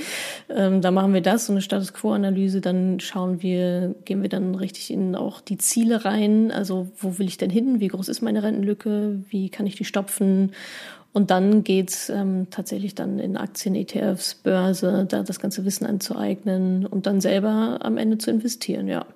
[0.48, 4.54] Ähm, da machen wir das, so eine Status Quo-Analyse, dann schauen wir, gehen wir dann
[4.54, 7.80] richtig in auch die Ziele rein, also wo will ich denn hin?
[7.80, 9.22] Wie groß ist meine Rentenlücke?
[9.28, 10.52] Wie kann ich die stopfen?
[11.12, 16.86] Und dann geht's ähm, tatsächlich dann in Aktien, ETFs, Börse, da das ganze Wissen anzueignen
[16.86, 19.06] und dann selber am Ende zu investieren, ja.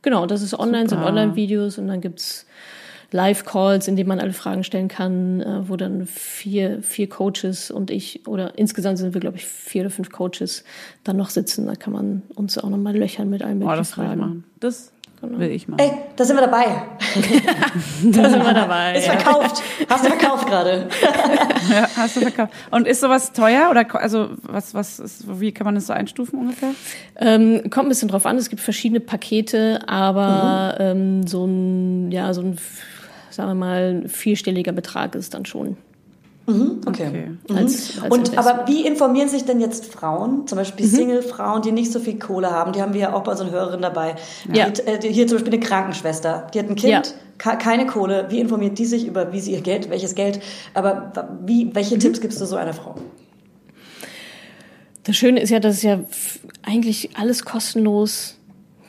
[0.00, 1.02] Genau, das ist online, Super.
[1.02, 2.46] sind Online-Videos und dann gibt's
[3.12, 7.90] Live-Calls, in denen man alle Fragen stellen kann, äh, wo dann vier, vier Coaches und
[7.90, 10.64] ich, oder insgesamt sind wir, glaube ich, vier oder fünf Coaches
[11.04, 11.66] dann noch sitzen.
[11.66, 14.44] Da kann man uns auch nochmal löchern mit allen möglichen oh, das Fragen.
[14.58, 15.38] Das Genau.
[15.38, 15.80] Will ich mal.
[15.80, 16.64] Ey, da sind wir dabei.
[18.12, 18.98] da sind wir dabei.
[18.98, 19.62] Ist verkauft.
[19.88, 20.88] Hast du verkauft gerade?
[21.70, 22.52] ja, hast du verkauft.
[22.72, 26.40] Und ist sowas teuer oder also was was ist, wie kann man das so einstufen
[26.40, 26.70] ungefähr?
[27.16, 28.36] Ähm, kommt ein bisschen drauf an.
[28.36, 30.84] Es gibt verschiedene Pakete, aber mhm.
[30.84, 32.58] ähm, so ein ja so ein
[33.30, 35.76] sagen wir mal vierstelliger Betrag ist dann schon.
[36.46, 37.08] Mhm, okay.
[37.08, 37.30] okay.
[37.48, 37.56] Mhm.
[37.56, 40.90] Als, als und aber wie informieren sich denn jetzt Frauen, zum Beispiel mhm.
[40.90, 42.72] Single-Frauen, die nicht so viel Kohle haben?
[42.72, 44.16] Die haben wir ja auch bei unseren Hörerinnen dabei.
[44.52, 44.68] Ja.
[44.70, 47.56] Die, äh, hier zum Beispiel eine Krankenschwester, die hat ein Kind, ja.
[47.56, 48.26] keine Kohle.
[48.30, 50.40] Wie informiert die sich über, wie sie ihr Geld, welches Geld?
[50.74, 51.12] Aber
[51.44, 52.00] wie, welche mhm.
[52.00, 52.96] Tipps gibst du so einer Frau?
[55.04, 56.00] Das Schöne ist ja, dass es ja
[56.62, 58.36] eigentlich alles kostenlos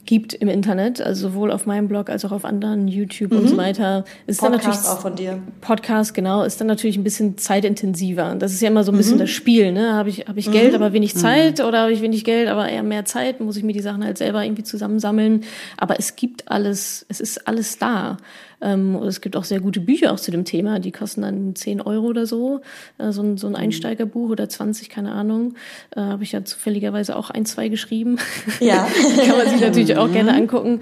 [0.05, 3.39] gibt im Internet, also sowohl auf meinem Blog als auch auf anderen YouTube mhm.
[3.39, 4.03] und so weiter.
[4.27, 5.39] Ist Podcast dann natürlich auch von dir.
[5.61, 8.35] Podcast genau, ist dann natürlich ein bisschen zeitintensiver.
[8.35, 9.21] Das ist ja immer so ein bisschen mhm.
[9.21, 9.93] das Spiel, ne?
[9.93, 10.75] Habe ich habe ich Geld, mhm.
[10.75, 11.65] aber wenig Zeit mhm.
[11.65, 14.17] oder habe ich wenig Geld, aber eher mehr Zeit, muss ich mir die Sachen halt
[14.17, 15.43] selber irgendwie zusammensammeln,
[15.77, 18.17] aber es gibt alles, es ist alles da.
[18.63, 21.81] Ähm, es gibt auch sehr gute Bücher auch zu dem Thema, die kosten dann 10
[21.81, 22.61] Euro oder so.
[22.97, 23.57] Äh, so, ein, so ein mhm.
[23.57, 25.55] Einsteigerbuch oder 20, keine Ahnung.
[25.95, 28.17] Äh, Habe ich ja zufälligerweise auch ein, zwei geschrieben.
[28.59, 28.87] Ja.
[29.25, 30.37] Kann man sich natürlich auch gerne mhm.
[30.37, 30.79] angucken.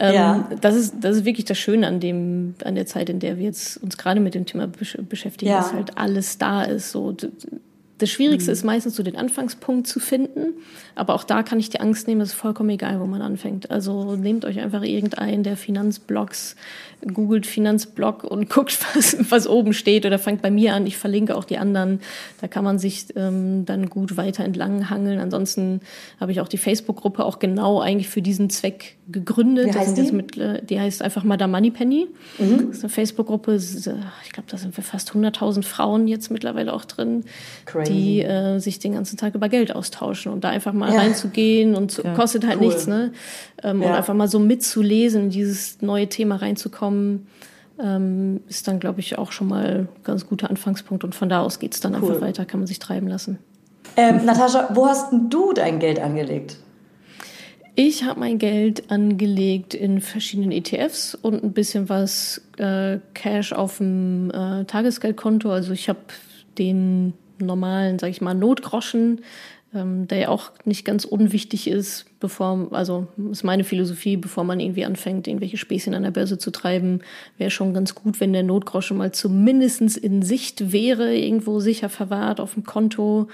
[0.00, 0.48] Ähm, ja.
[0.60, 3.44] das, ist, das ist wirklich das Schöne an, dem, an der Zeit, in der wir
[3.44, 5.58] jetzt uns gerade mit dem Thema besch beschäftigen, ja.
[5.58, 6.90] dass halt alles da ist.
[6.90, 7.14] So,
[7.98, 8.54] Das Schwierigste mhm.
[8.54, 10.54] ist meistens so den Anfangspunkt zu finden.
[10.94, 13.70] Aber auch da kann ich die Angst nehmen, es ist vollkommen egal, wo man anfängt.
[13.70, 16.56] Also nehmt euch einfach irgendeinen der Finanzblogs,
[17.12, 20.86] googelt Finanzblog und guckt, was, was oben steht oder fangt bei mir an.
[20.86, 22.00] Ich verlinke auch die anderen.
[22.40, 25.20] Da kann man sich ähm, dann gut weiter entlang hangeln.
[25.20, 25.80] Ansonsten
[26.18, 29.74] habe ich auch die Facebook-Gruppe auch genau eigentlich für diesen Zweck gegründet.
[29.74, 30.12] Wie heißt die?
[30.12, 32.08] Mit, äh, die heißt einfach Madame Moneypenny.
[32.38, 32.68] Mhm.
[32.68, 33.56] Das ist eine Facebook-Gruppe.
[33.56, 37.24] Ich glaube, da sind wir fast 100.000 Frauen jetzt mittlerweile auch drin.
[37.66, 41.00] Crazy die äh, sich den ganzen Tag über Geld austauschen und da einfach mal ja.
[41.00, 42.66] reinzugehen und so, ja, kostet halt cool.
[42.66, 43.12] nichts, ne?
[43.62, 43.88] Ähm, ja.
[43.88, 46.89] Und einfach mal so mitzulesen, in dieses neue Thema reinzukommen,
[47.78, 51.40] ähm, ist dann, glaube ich, auch schon mal ein ganz guter Anfangspunkt und von da
[51.40, 52.10] aus geht es dann cool.
[52.10, 53.38] einfach weiter, kann man sich treiben lassen.
[53.96, 56.56] Ähm, Natascha, wo hast du dein Geld angelegt?
[57.74, 63.78] Ich habe mein Geld angelegt in verschiedenen ETFs und ein bisschen was äh, Cash auf
[63.78, 65.50] dem äh, Tagesgeldkonto.
[65.50, 66.00] Also ich habe
[66.58, 69.22] den normalen, sag ich mal, Notgroschen,
[69.74, 74.58] ähm, der ja auch nicht ganz unwichtig ist, bevor, also ist meine Philosophie, bevor man
[74.58, 77.00] irgendwie anfängt, irgendwelche Späßchen an der Börse zu treiben,
[77.38, 82.40] wäre schon ganz gut, wenn der Notgroschen mal zumindestens in Sicht wäre, irgendwo sicher verwahrt
[82.40, 83.28] auf dem Konto.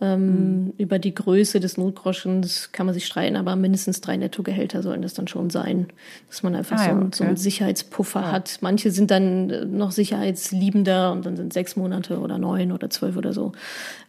[0.00, 0.72] Ähm, mhm.
[0.78, 5.12] Über die Größe des Notgroschens kann man sich streiten, aber mindestens drei Nettogehälter sollen das
[5.14, 5.88] dann schon sein,
[6.28, 7.08] dass man einfach ah, so, ja, okay.
[7.12, 8.32] so, einen Sicherheitspuffer ja.
[8.32, 8.58] hat.
[8.62, 13.32] Manche sind dann noch sicherheitsliebender und dann sind sechs Monate oder neun oder zwölf oder
[13.32, 13.52] so.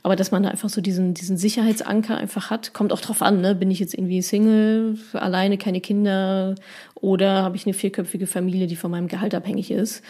[0.04, 3.42] Aber dass man da einfach so diesen, diesen Sicherheitsanker einfach hat, kommt auch drauf an,
[3.42, 3.54] ne?
[3.54, 6.56] Bin ich jetzt irgendwie Single, alleine, keine Kinder
[6.96, 10.02] oder habe ich eine vierköpfige Familie, die von meinem Gehalt abhängig ist?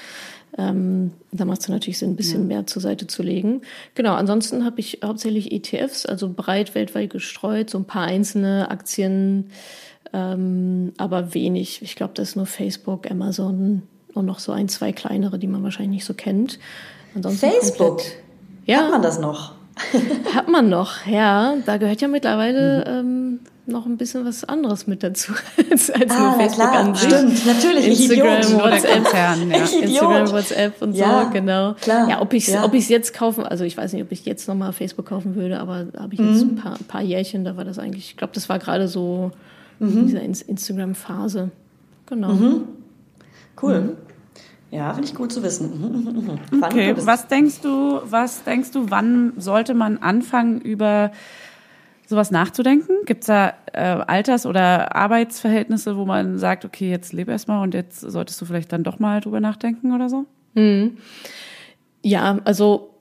[0.57, 2.47] Ähm, da macht es natürlich Sinn, ein bisschen ja.
[2.57, 3.61] mehr zur Seite zu legen.
[3.95, 9.49] Genau, ansonsten habe ich hauptsächlich ETFs, also breit weltweit gestreut, so ein paar einzelne Aktien,
[10.13, 11.81] ähm, aber wenig.
[11.81, 13.83] Ich glaube, das ist nur Facebook, Amazon
[14.13, 16.59] und noch so ein, zwei kleinere, die man wahrscheinlich nicht so kennt.
[17.15, 17.97] Ansonsten Facebook?
[17.97, 18.17] Komplett,
[18.65, 18.83] ja.
[18.83, 19.53] Hat man das noch?
[20.35, 21.55] Hat man noch, ja.
[21.65, 23.09] Da gehört ja mittlerweile mhm.
[23.09, 25.33] ähm, noch ein bisschen was anderes mit dazu
[25.71, 26.73] als, als ah, nur Facebook klar.
[26.73, 27.09] an sich.
[27.09, 27.87] Stimmt, natürlich.
[27.87, 28.63] Instagram, Idiot.
[28.63, 29.57] WhatsApp, Konzern, ja.
[29.81, 31.73] Instagram, WhatsApp und ja, so, genau.
[31.75, 32.09] Klar.
[32.09, 32.63] Ja, ob ich ja.
[32.63, 35.59] ob ich jetzt kaufen, also ich weiß nicht, ob ich jetzt nochmal Facebook kaufen würde,
[35.59, 36.51] aber da habe ich jetzt mhm.
[36.51, 39.31] ein paar, ein paar Jährchen, da war das eigentlich, ich glaube, das war gerade so
[39.79, 40.07] mhm.
[40.07, 41.51] diese Instagram-Phase.
[42.07, 42.33] Genau.
[42.33, 42.61] Mhm.
[43.61, 43.81] Cool.
[43.81, 43.89] Mhm.
[44.71, 45.69] Ja, finde ich gut zu wissen.
[45.79, 51.11] Mhm, okay, was denkst du, was denkst du, wann sollte man anfangen, über
[52.07, 52.95] sowas nachzudenken?
[53.05, 57.73] Gibt es da äh, Alters- oder Arbeitsverhältnisse, wo man sagt, okay, jetzt lebe erstmal und
[57.73, 60.25] jetzt solltest du vielleicht dann doch mal drüber nachdenken oder so?
[60.53, 60.97] Mhm.
[62.01, 62.93] Ja, also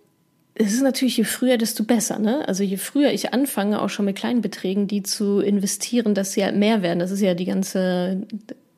[0.55, 2.19] es ist natürlich, je früher, desto besser.
[2.19, 2.47] Ne?
[2.47, 6.45] Also je früher ich anfange, auch schon mit kleinen Beträgen, die zu investieren, dass sie
[6.45, 6.99] halt mehr werden.
[6.99, 8.27] Das ist ja die ganze,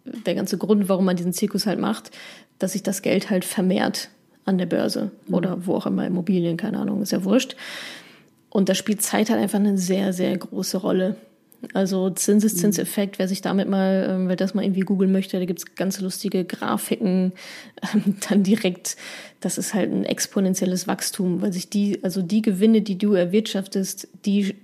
[0.05, 2.11] der ganze Grund, warum man diesen Zirkus halt macht,
[2.59, 4.09] dass sich das Geld halt vermehrt
[4.45, 5.35] an der Börse mhm.
[5.35, 7.57] oder wo auch immer, Immobilien, keine Ahnung, ist ja wurscht.
[8.55, 11.17] Und da spielt Zeit halt einfach eine sehr, sehr große Rolle.
[11.73, 15.75] Also Zinseszinseffekt, wer sich damit mal, ähm, wer das mal irgendwie googeln möchte, da gibt's
[15.75, 17.33] ganz lustige Grafiken,
[18.29, 18.97] dann direkt,
[19.41, 24.07] das ist halt ein exponentielles Wachstum, weil sich die, also die Gewinne, die du erwirtschaftest,
[24.25, 24.55] die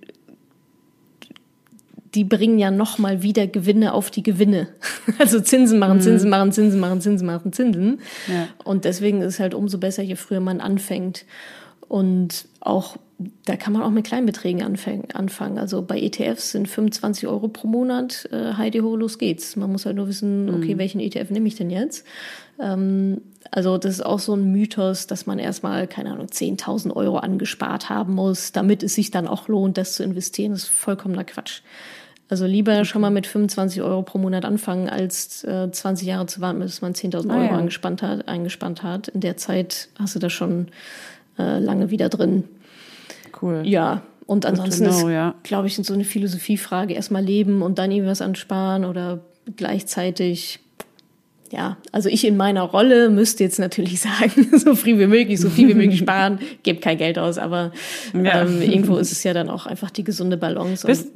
[2.14, 4.68] die bringen ja nochmal wieder Gewinne auf die Gewinne.
[5.18, 6.02] Also Zinsen machen, mhm.
[6.02, 8.00] Zinsen machen, Zinsen machen, Zinsen machen, Zinsen.
[8.28, 8.48] Ja.
[8.62, 11.24] Und deswegen ist es halt umso besser, je früher man anfängt.
[11.88, 12.96] Und auch,
[13.44, 15.58] da kann man auch mit Kleinbeträgen anfangen.
[15.58, 19.56] Also bei ETFs sind 25 Euro pro Monat, äh, Heidi ho, los geht's.
[19.56, 20.78] Man muss halt nur wissen, okay, mhm.
[20.78, 22.06] welchen ETF nehme ich denn jetzt?
[22.58, 27.18] Ähm, also das ist auch so ein Mythos, dass man erstmal, keine Ahnung, 10.000 Euro
[27.18, 30.52] angespart haben muss, damit es sich dann auch lohnt, das zu investieren.
[30.52, 31.62] Das ist vollkommener Quatsch.
[32.30, 36.40] Also lieber schon mal mit 25 Euro pro Monat anfangen, als äh, 20 Jahre zu
[36.40, 37.58] warten, bis man 10.000 Euro ah, ja.
[37.58, 39.08] eingespannt, hat, eingespannt hat.
[39.08, 40.68] In der Zeit hast du das schon
[41.38, 42.44] äh, lange wieder drin.
[43.40, 43.62] Cool.
[43.64, 45.34] Ja, und ansonsten know, ist, ja.
[45.42, 46.94] glaube ich, so eine Philosophiefrage.
[46.94, 49.20] Erstmal leben und dann irgendwas ansparen oder
[49.56, 50.60] gleichzeitig
[51.52, 55.50] ja, also ich in meiner Rolle müsste jetzt natürlich sagen, so viel wie möglich, so
[55.50, 57.72] viel wie möglich sparen, gebt kein Geld aus, aber
[58.14, 58.42] ja.
[58.42, 60.86] ähm, irgendwo ist es ja dann auch einfach die gesunde Balance.
[60.86, 61.08] Bist,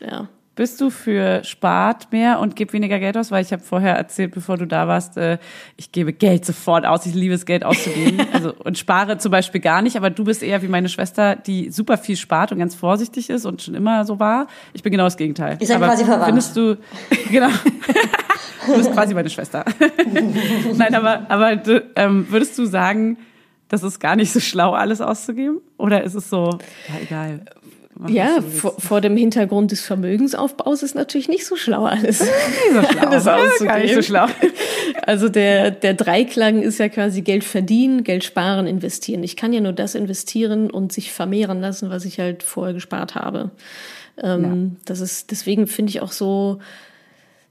[0.00, 0.28] und, ja.
[0.56, 3.30] Bist du für spart mehr und gib weniger Geld aus?
[3.30, 5.36] Weil ich habe vorher erzählt, bevor du da warst, äh,
[5.76, 7.04] ich gebe Geld sofort aus.
[7.04, 8.26] Ich liebe es, Geld auszugeben.
[8.32, 9.98] also und spare zum Beispiel gar nicht.
[9.98, 13.44] Aber du bist eher wie meine Schwester, die super viel spart und ganz vorsichtig ist
[13.44, 14.46] und schon immer so war.
[14.72, 15.58] Ich bin genau das Gegenteil.
[15.60, 16.24] Ist ja quasi verwandt.
[16.24, 16.78] Findest du
[17.30, 17.50] genau?
[18.66, 19.62] du bist quasi meine Schwester.
[20.74, 23.18] Nein, aber aber du, ähm, würdest du sagen,
[23.68, 25.60] das ist gar nicht so schlau, alles auszugeben?
[25.76, 27.44] Oder ist es so, ja, egal?
[28.08, 32.20] Ja, vor, vor, dem Hintergrund des Vermögensaufbaus ist natürlich nicht so schlau alles.
[32.20, 32.30] nicht
[32.72, 33.08] so schlau.
[33.08, 33.82] alles auszugeben.
[33.82, 34.26] Nicht so schlau.
[35.02, 39.22] Also der, der Dreiklang ist ja quasi Geld verdienen, Geld sparen, investieren.
[39.22, 43.14] Ich kann ja nur das investieren und sich vermehren lassen, was ich halt vorher gespart
[43.14, 43.50] habe.
[44.20, 44.42] Ähm,
[44.74, 44.80] ja.
[44.84, 46.58] Das ist, deswegen finde ich auch so,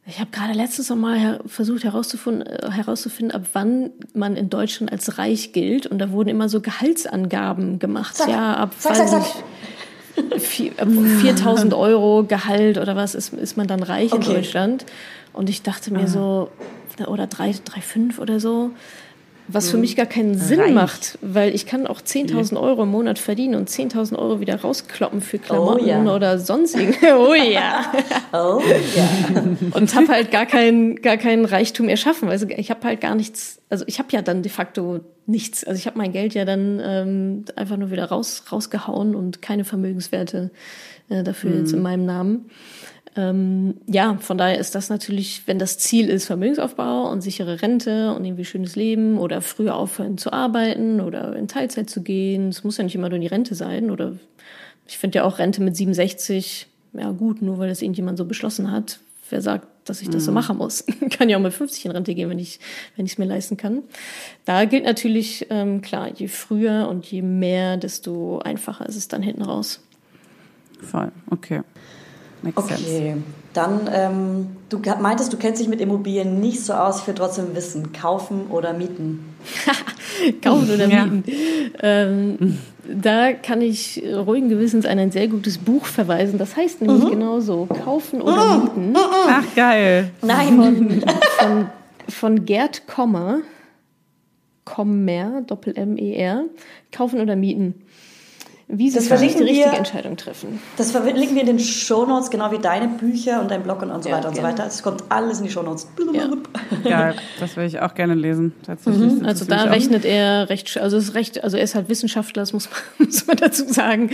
[0.08, 4.92] ich habe gerade letztens noch mal versucht herauszufinden, äh, herauszufinden, ab wann man in Deutschland
[4.92, 5.88] als reich gilt.
[5.88, 8.16] Und da wurden immer so Gehaltsangaben gemacht.
[8.16, 8.30] Zack.
[8.30, 9.26] Ja, ab zack, zack, zack.
[10.38, 14.28] 4000 Euro Gehalt oder was ist, ist man dann reich okay.
[14.28, 14.86] in Deutschland.
[15.34, 16.08] Und ich dachte mir Aha.
[16.08, 16.50] so,
[17.08, 18.72] oder 3,5 oder so.
[19.48, 20.74] Was für mich gar keinen Sinn Reich.
[20.74, 25.22] macht, weil ich kann auch 10.000 Euro im Monat verdienen und 10.000 Euro wieder rauskloppen
[25.22, 26.16] für Klamotten oh, ja.
[26.16, 26.96] oder sonstigen.
[27.16, 27.92] Oh ja.
[28.34, 28.62] oh
[28.96, 29.44] ja.
[29.72, 32.30] Und habe halt gar keinen gar keinen Reichtum erschaffen.
[32.30, 35.64] Also ich habe halt gar nichts, also ich habe ja dann de facto nichts.
[35.64, 39.64] Also ich habe mein Geld ja dann ähm, einfach nur wieder raus rausgehauen und keine
[39.64, 40.52] Vermögenswerte
[41.10, 41.60] äh, dafür mhm.
[41.60, 42.50] jetzt in meinem Namen.
[43.18, 48.14] Ähm, ja, von daher ist das natürlich, wenn das Ziel ist Vermögensaufbau und sichere Rente
[48.14, 52.64] und irgendwie schönes Leben oder früher aufhören zu arbeiten oder in Teilzeit zu gehen, es
[52.64, 54.18] muss ja nicht immer nur die Rente sein oder
[54.88, 58.72] ich finde ja auch Rente mit 67, ja gut, nur weil das irgendjemand so beschlossen
[58.72, 59.00] hat.
[59.30, 60.26] Wer sagt, dass ich das mhm.
[60.26, 60.84] so machen muss?
[61.10, 62.60] kann ja auch mit 50 in Rente gehen, wenn ich
[62.98, 63.82] wenn ich es mir leisten kann.
[64.44, 69.24] Da gilt natürlich ähm, klar, je früher und je mehr, desto einfacher ist es dann
[69.24, 69.80] hinten raus.
[70.82, 71.62] Voll, okay.
[72.46, 73.24] Makes okay, sense.
[73.54, 77.02] dann ähm, du meintest, du kennst dich mit Immobilien nicht so aus.
[77.02, 79.36] Ich will trotzdem wissen, kaufen oder mieten?
[80.44, 81.24] kaufen oder mieten.
[81.82, 86.38] Ähm, da kann ich ruhigen Gewissens an ein sehr gutes Buch verweisen.
[86.38, 87.10] Das heißt nämlich mhm.
[87.10, 88.64] genauso, kaufen oder mhm.
[88.64, 88.94] mieten.
[88.96, 90.12] Ach, geil.
[90.22, 90.56] Nein.
[90.56, 91.04] Von,
[91.40, 91.70] von,
[92.08, 93.40] von Gerd Kommer,
[94.66, 96.46] Kommer, Doppel-M-E-R,
[96.92, 97.85] kaufen oder mieten.
[98.68, 100.60] Wie Sie das die richtige wir, Entscheidung treffen.
[100.78, 104.04] Das verlinken wir in den Shownotes, genau wie deine Bücher und dein Blog und, und
[104.04, 104.54] so ja, weiter und gerne.
[104.54, 104.68] so weiter.
[104.68, 105.88] Es kommt alles in die Shownotes.
[106.12, 106.30] Ja.
[106.84, 108.54] ja, das will ich auch gerne lesen.
[108.66, 109.14] Tatsächlich.
[109.14, 109.26] Mhm.
[109.26, 110.10] Also da rechnet auch.
[110.10, 113.38] er recht, also ist recht, also er ist halt Wissenschaftler, das muss man, muss man
[113.38, 114.10] dazu sagen.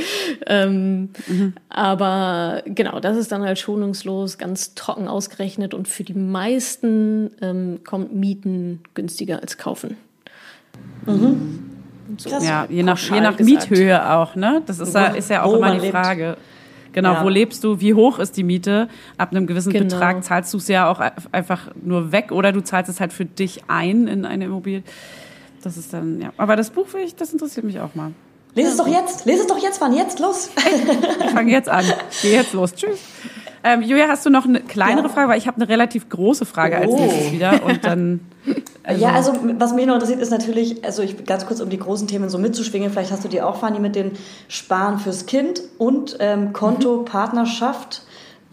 [0.48, 1.54] Ähm, mhm.
[1.70, 7.80] Aber genau, das ist dann halt schonungslos, ganz trocken ausgerechnet und für die meisten ähm,
[7.86, 9.96] kommt Mieten günstiger als kaufen.
[11.06, 11.71] Mhm.
[12.18, 14.62] So ja, je nach, je nach Miethöhe auch, ne?
[14.66, 16.38] Das ist, ja, ist ja auch immer die Frage.
[16.94, 17.24] Genau, ja.
[17.24, 17.80] wo lebst du?
[17.80, 18.90] Wie hoch ist die Miete?
[19.18, 19.86] Ab einem gewissen genau.
[19.86, 21.00] Betrag zahlst du es ja auch
[21.32, 24.84] einfach nur weg oder du zahlst es halt für dich ein in eine Immobilie.
[25.64, 26.34] Das ist dann, ja.
[26.38, 28.12] Aber das Buch, ich, das interessiert mich auch mal.
[28.54, 29.26] Lese es doch jetzt.
[29.26, 29.94] Lese es doch jetzt, Mann.
[29.94, 30.50] Jetzt, los.
[31.24, 31.86] ich fange jetzt an.
[32.22, 32.74] Geh jetzt los.
[32.74, 33.00] Tschüss.
[33.64, 35.10] Ähm, Julia, hast du noch eine kleinere ja.
[35.10, 35.30] Frage?
[35.30, 36.98] Weil ich habe eine relativ große Frage als oh.
[37.00, 37.64] nächstes wieder.
[37.64, 38.20] Und dann.
[38.84, 41.78] Also ja, also was mich noch interessiert, ist natürlich, also ich ganz kurz, um die
[41.78, 44.14] großen Themen so mitzuschwingen, vielleicht hast du die auch, Fanny, mit den
[44.48, 47.06] Sparen fürs Kind und ähm, Konto mhm.
[47.06, 48.02] Partnerschaft.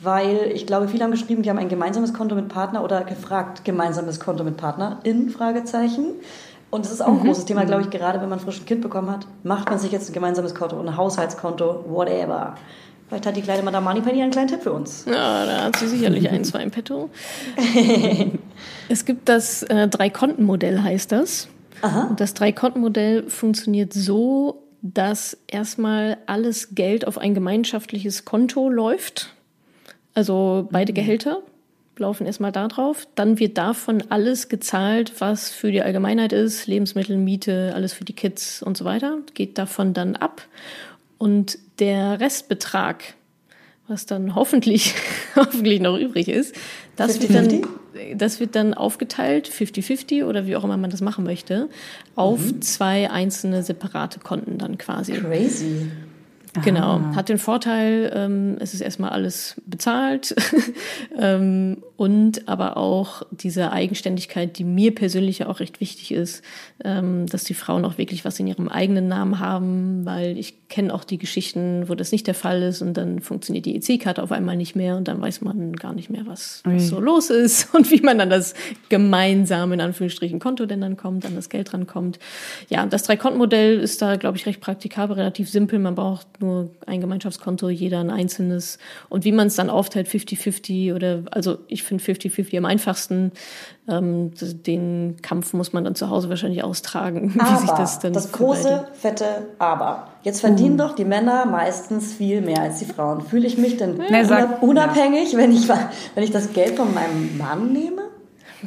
[0.03, 3.65] Weil ich glaube, viele haben geschrieben, die haben ein gemeinsames Konto mit Partner oder gefragt,
[3.65, 6.09] gemeinsames Konto mit Partner in Fragezeichen.
[6.71, 7.25] Und das ist auch ein mhm.
[7.25, 9.27] großes Thema, glaube ich, gerade wenn man frisch ein Kind bekommen hat.
[9.43, 12.55] Macht man sich jetzt ein gemeinsames Konto, ein Haushaltskonto, whatever.
[13.09, 15.07] Vielleicht hat die kleine Madame Moneypenny einen kleinen Tipp für uns.
[15.07, 17.09] Ja, da hat sie sicherlich ein, zwei im Petto.
[18.91, 21.49] es gibt das äh, Drei-Konten-Modell, heißt das.
[21.81, 22.09] Aha.
[22.09, 29.35] Und das Drei-Konten-Modell funktioniert so, dass erstmal alles Geld auf ein gemeinschaftliches Konto läuft.
[30.15, 30.97] Also beide mhm.
[30.97, 31.43] Gehälter
[31.97, 33.09] laufen erstmal da drauf.
[33.15, 38.13] Dann wird davon alles gezahlt, was für die Allgemeinheit ist, Lebensmittel, Miete, alles für die
[38.13, 40.43] Kids und so weiter, geht davon dann ab.
[41.17, 43.15] Und der Restbetrag,
[43.87, 44.95] was dann hoffentlich,
[45.37, 46.55] hoffentlich noch übrig ist,
[46.97, 51.01] das 50, wird dann, das wird dann aufgeteilt, 50-50 oder wie auch immer man das
[51.01, 51.69] machen möchte,
[52.17, 52.63] auf mhm.
[52.63, 55.13] zwei einzelne separate Konten dann quasi.
[55.13, 55.91] Crazy.
[56.63, 57.13] Genau, ah.
[57.15, 60.35] hat den Vorteil, ähm, es ist erstmal alles bezahlt
[61.19, 66.43] ähm, und aber auch diese Eigenständigkeit, die mir persönlich ja auch recht wichtig ist,
[66.85, 70.95] ähm, dass die Frauen auch wirklich was in ihrem eigenen Namen haben, weil ich kenne
[70.95, 74.33] auch die Geschichten, wo das nicht der Fall ist und dann funktioniert die EC-Karte auf
[74.33, 77.75] einmal nicht mehr und dann weiß man gar nicht mehr, was, was so los ist
[77.75, 78.55] und wie man an das
[78.89, 82.19] gemeinsame, in Anführungsstrichen, Konto denn dann kommt, an das Geld rankommt.
[82.69, 85.79] Ja, das Drei-Konten-Modell ist da, glaube ich, recht praktikabel, relativ simpel.
[85.79, 88.79] Man braucht nur ein Gemeinschaftskonto, jeder ein einzelnes.
[89.09, 93.33] Und wie man es dann aufteilt, 50-50 oder, also ich finde 50-50 am einfachsten.
[93.89, 98.13] Ähm, den Kampf muss man dann zu Hause wahrscheinlich austragen, aber, wie sich das dann
[98.13, 99.25] Das große, fette
[99.59, 100.09] Aber.
[100.23, 100.89] Jetzt verdienen uh.
[100.89, 103.23] doch die Männer meistens viel mehr als die Frauen.
[103.23, 104.59] Fühle ich mich denn ja.
[104.61, 108.08] unabhängig, wenn ich, wenn ich das Geld von meinem Mann nehme?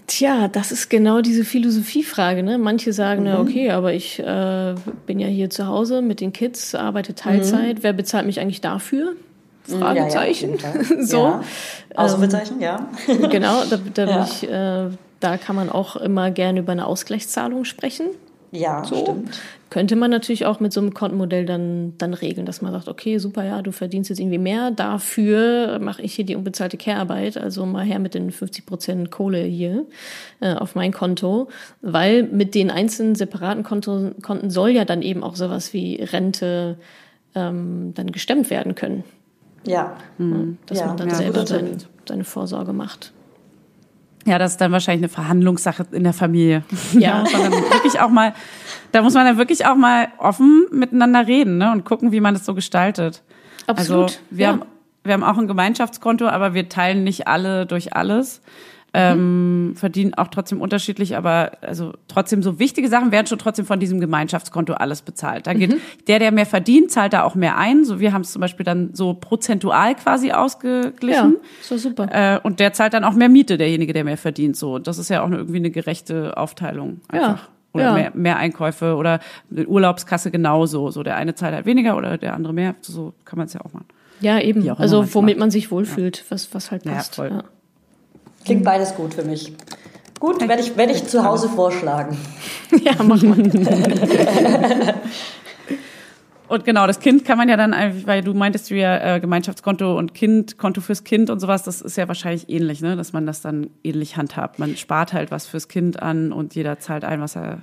[0.08, 2.44] Tja, das ist genau diese Philosophiefrage.
[2.44, 2.58] Ne?
[2.58, 3.28] Manche sagen, mhm.
[3.28, 4.76] na okay, aber ich äh,
[5.06, 7.78] bin ja hier zu Hause mit den Kids, arbeite Teilzeit.
[7.78, 7.84] Mhm.
[7.84, 9.16] Wer bezahlt mich eigentlich dafür?
[9.64, 10.58] Fragezeichen.
[10.58, 11.24] Ja, ja, so.
[11.24, 11.44] Ja.
[11.96, 13.28] Ausrufezeichen, ähm, ja.
[13.28, 14.24] genau, da, da.
[14.24, 14.90] Ich, äh,
[15.20, 18.08] da kann man auch immer gerne über eine Ausgleichszahlung sprechen.
[18.52, 19.02] Ja, so.
[19.02, 19.40] stimmt.
[19.70, 23.18] Könnte man natürlich auch mit so einem Kontenmodell dann, dann regeln, dass man sagt, okay,
[23.18, 27.66] super, ja, du verdienst jetzt irgendwie mehr, dafür mache ich hier die unbezahlte Care-Arbeit, also
[27.66, 29.86] mal her mit den 50 Prozent Kohle hier
[30.42, 31.48] äh, auf mein Konto,
[31.82, 36.78] weil mit den einzelnen separaten Konto, Konten soll ja dann eben auch sowas wie Rente
[37.34, 39.06] ähm, dann gestemmt werden können.
[39.66, 39.96] Ja.
[40.18, 40.58] Mhm.
[40.66, 40.88] Dass ja.
[40.88, 43.14] man dann ja, selber seine, seine Vorsorge macht.
[44.26, 46.64] Ja, das ist dann wahrscheinlich eine Verhandlungssache in der Familie.
[46.94, 47.24] Ja.
[47.24, 48.34] da, muss man dann wirklich auch mal,
[48.92, 52.34] da muss man dann wirklich auch mal offen miteinander reden ne, und gucken, wie man
[52.34, 53.24] das so gestaltet.
[53.68, 54.04] Absolut.
[54.04, 54.52] Also wir, ja.
[54.52, 54.62] haben,
[55.04, 58.42] wir haben auch ein Gemeinschaftskonto, aber wir teilen nicht alle durch alles
[58.94, 63.80] ähm, verdienen auch trotzdem unterschiedlich, aber also trotzdem so wichtige Sachen werden schon trotzdem von
[63.80, 65.48] diesem Gemeinschaftskonto alles bezahlt.
[65.48, 65.82] Da geht mhm.
[66.08, 67.86] der, der mehr verdient, zahlt da auch mehr ein.
[67.86, 71.34] So wir haben es zum Beispiel dann so prozentual quasi ausgeglichen.
[71.34, 72.10] Ja, so super.
[72.12, 74.58] Äh, und der zahlt dann auch mehr Miete, derjenige, der mehr verdient.
[74.58, 77.44] So, das ist ja auch irgendwie eine gerechte Aufteilung einfach.
[77.44, 77.48] Ja.
[77.74, 77.94] Oder ja.
[77.94, 80.92] mehr, mehr Einkäufe oder Urlaubskasse genauso.
[80.92, 82.76] So der eine zahlt halt weniger oder der andere mehr.
[82.82, 83.86] So kann man es ja auch machen.
[84.20, 84.70] Ja, eben.
[84.72, 86.24] Also womit man sich wohlfühlt, ja.
[86.30, 87.18] was, was halt passt.
[87.18, 87.32] Ja, voll.
[87.32, 87.44] Ja.
[88.46, 89.54] Klingt beides gut für mich.
[90.20, 92.18] Gut, werde ich, werde ich zu Hause vorschlagen.
[92.84, 93.38] ja, mach mal.
[96.52, 97.74] Und genau, das Kind kann man ja dann
[98.06, 101.82] weil du meintest du ja äh, Gemeinschaftskonto und Kind, Konto fürs Kind und sowas, das
[101.82, 102.98] ist ja wahrscheinlich ähnlich, ne?
[102.98, 104.60] dass man das dann ähnlich handhabt.
[104.60, 107.60] Man spart halt was fürs Kind an und jeder zahlt ein, was er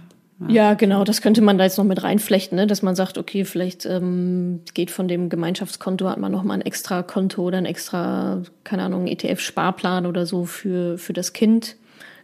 [0.47, 0.75] ja.
[0.75, 2.67] genau, das könnte man da jetzt noch mit reinflechten, ne?
[2.67, 6.61] dass man sagt, okay, vielleicht ähm, geht von dem Gemeinschaftskonto, hat man noch mal ein
[6.61, 11.77] extra Konto oder ein extra, keine Ahnung, ETF-Sparplan oder so für, für das Kind.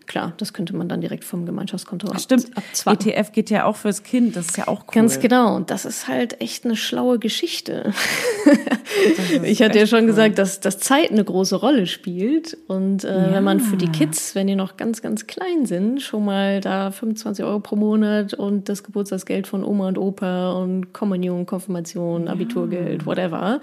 [0.07, 3.09] Klar, das könnte man dann direkt vom Gemeinschaftskonto ab, Stimmt, abzwacken.
[3.09, 4.93] ETF geht ja auch fürs Kind, das ist ja auch cool.
[4.93, 7.93] Ganz genau, und das ist halt echt eine schlaue Geschichte.
[9.43, 10.07] ich hatte ja schon cool.
[10.07, 13.33] gesagt, dass, dass Zeit eine große Rolle spielt und äh, ja.
[13.33, 16.91] wenn man für die Kids, wenn die noch ganz, ganz klein sind, schon mal da
[16.91, 23.07] 25 Euro pro Monat und das Geburtstagsgeld von Oma und Opa und Kommunion, Konfirmation, Abiturgeld,
[23.07, 23.61] whatever,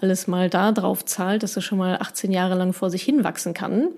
[0.00, 3.54] alles mal da drauf zahlt, dass er schon mal 18 Jahre lang vor sich hinwachsen
[3.54, 3.88] kann,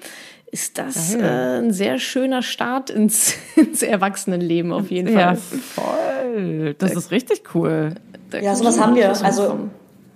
[0.52, 5.34] ist das äh, ein sehr schöner Start ins, ins Erwachsenenleben auf jeden Fall.
[5.34, 6.74] Ja, voll.
[6.78, 7.94] Das ist richtig cool.
[8.40, 9.08] ja, sowas haben wir.
[9.24, 9.58] Also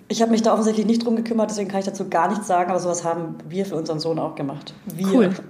[0.08, 2.70] ich habe mich da offensichtlich nicht drum gekümmert, deswegen kann ich dazu gar nichts sagen,
[2.70, 4.74] aber sowas haben wir für unseren Sohn auch gemacht.
[4.94, 5.08] Wir.
[5.08, 5.30] Cool.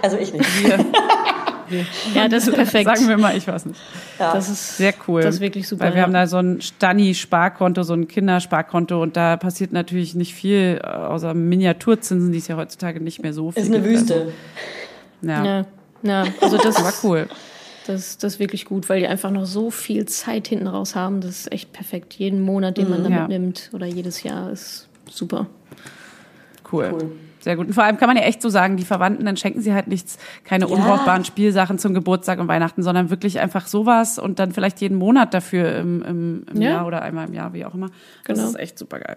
[0.00, 0.64] Also ich nicht.
[0.64, 0.78] Wir.
[2.14, 2.84] Ja, das ist perfekt.
[2.84, 3.80] Sagen wir mal, ich weiß nicht.
[4.18, 4.32] Ja.
[4.32, 5.22] Das ist sehr cool.
[5.22, 5.84] Das ist wirklich super.
[5.84, 6.02] Weil wir ja.
[6.04, 11.34] haben da so ein Stani-Sparkonto, so ein Kindersparkonto und da passiert natürlich nicht viel, außer
[11.34, 14.14] Miniaturzinsen, die es ja heutzutage nicht mehr so viel Ist eine Wüste.
[14.14, 14.32] Also,
[15.22, 15.44] ja.
[15.44, 15.66] ja.
[16.02, 17.28] Ja, also das war cool.
[17.86, 21.20] Das, das ist wirklich gut, weil die einfach noch so viel Zeit hinten raus haben.
[21.20, 22.14] Das ist echt perfekt.
[22.14, 23.20] Jeden Monat, den man mhm, da ja.
[23.22, 25.46] mitnimmt oder jedes Jahr ist super.
[26.70, 26.90] Cool.
[26.92, 27.12] cool.
[27.48, 27.68] Sehr gut.
[27.68, 29.88] Und vor allem kann man ja echt so sagen, die Verwandten, dann schenken sie halt
[29.88, 30.70] nichts, keine ja.
[30.70, 35.32] unbrauchbaren Spielsachen zum Geburtstag und Weihnachten, sondern wirklich einfach sowas und dann vielleicht jeden Monat
[35.32, 36.72] dafür im, im, im ja.
[36.72, 37.88] Jahr oder einmal im Jahr, wie auch immer.
[38.26, 38.50] Das genau.
[38.50, 39.16] ist echt super geil.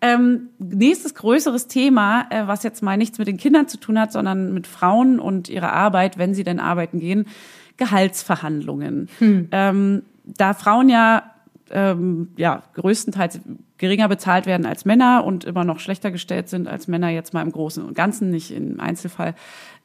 [0.00, 4.12] Ähm, nächstes größeres Thema, äh, was jetzt mal nichts mit den Kindern zu tun hat,
[4.12, 7.26] sondern mit Frauen und ihrer Arbeit, wenn sie denn arbeiten gehen,
[7.76, 9.08] Gehaltsverhandlungen.
[9.18, 9.48] Hm.
[9.50, 11.24] Ähm, da Frauen ja
[11.72, 13.40] ähm, ja größtenteils
[13.78, 17.42] geringer bezahlt werden als Männer und immer noch schlechter gestellt sind als Männer jetzt mal
[17.42, 19.34] im Großen und Ganzen, nicht im Einzelfall,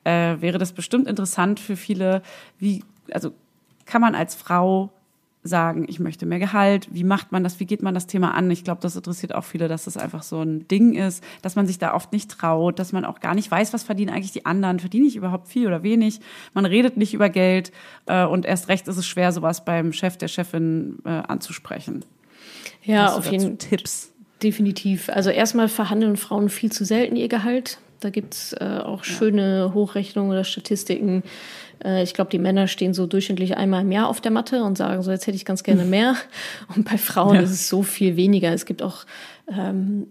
[0.03, 2.21] äh, wäre das bestimmt interessant für viele.
[2.57, 3.33] Wie, also
[3.85, 4.91] kann man als Frau
[5.43, 6.87] sagen, ich möchte mehr Gehalt?
[6.91, 7.59] Wie macht man das?
[7.59, 8.51] Wie geht man das Thema an?
[8.51, 11.65] Ich glaube, das interessiert auch viele, dass das einfach so ein Ding ist, dass man
[11.65, 14.45] sich da oft nicht traut, dass man auch gar nicht weiß, was verdienen eigentlich die
[14.45, 14.79] anderen.
[14.79, 16.19] Verdiene ich überhaupt viel oder wenig?
[16.53, 17.71] Man redet nicht über Geld
[18.05, 22.05] äh, und erst recht ist es schwer, sowas beim Chef, der Chefin äh, anzusprechen.
[22.83, 23.69] Ja, auf jeden Fall.
[23.69, 24.11] Tipps.
[24.41, 25.09] Definitiv.
[25.09, 27.79] Also erstmal verhandeln Frauen viel zu selten ihr Gehalt.
[27.99, 31.21] Da gibt's äh, auch schöne Hochrechnungen oder Statistiken.
[31.83, 34.77] Äh, ich glaube, die Männer stehen so durchschnittlich einmal im Jahr auf der Matte und
[34.77, 36.15] sagen so, jetzt hätte ich ganz gerne mehr.
[36.75, 37.41] Und bei Frauen ja.
[37.41, 38.51] ist es so viel weniger.
[38.51, 39.05] Es gibt auch
[39.47, 40.07] ähm,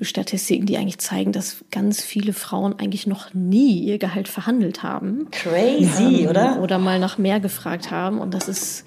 [0.00, 5.28] Statistiken, die eigentlich zeigen, dass ganz viele Frauen eigentlich noch nie ihr Gehalt verhandelt haben.
[5.30, 6.60] Crazy, ähm, oder?
[6.60, 8.18] Oder mal nach mehr gefragt haben.
[8.18, 8.84] Und das ist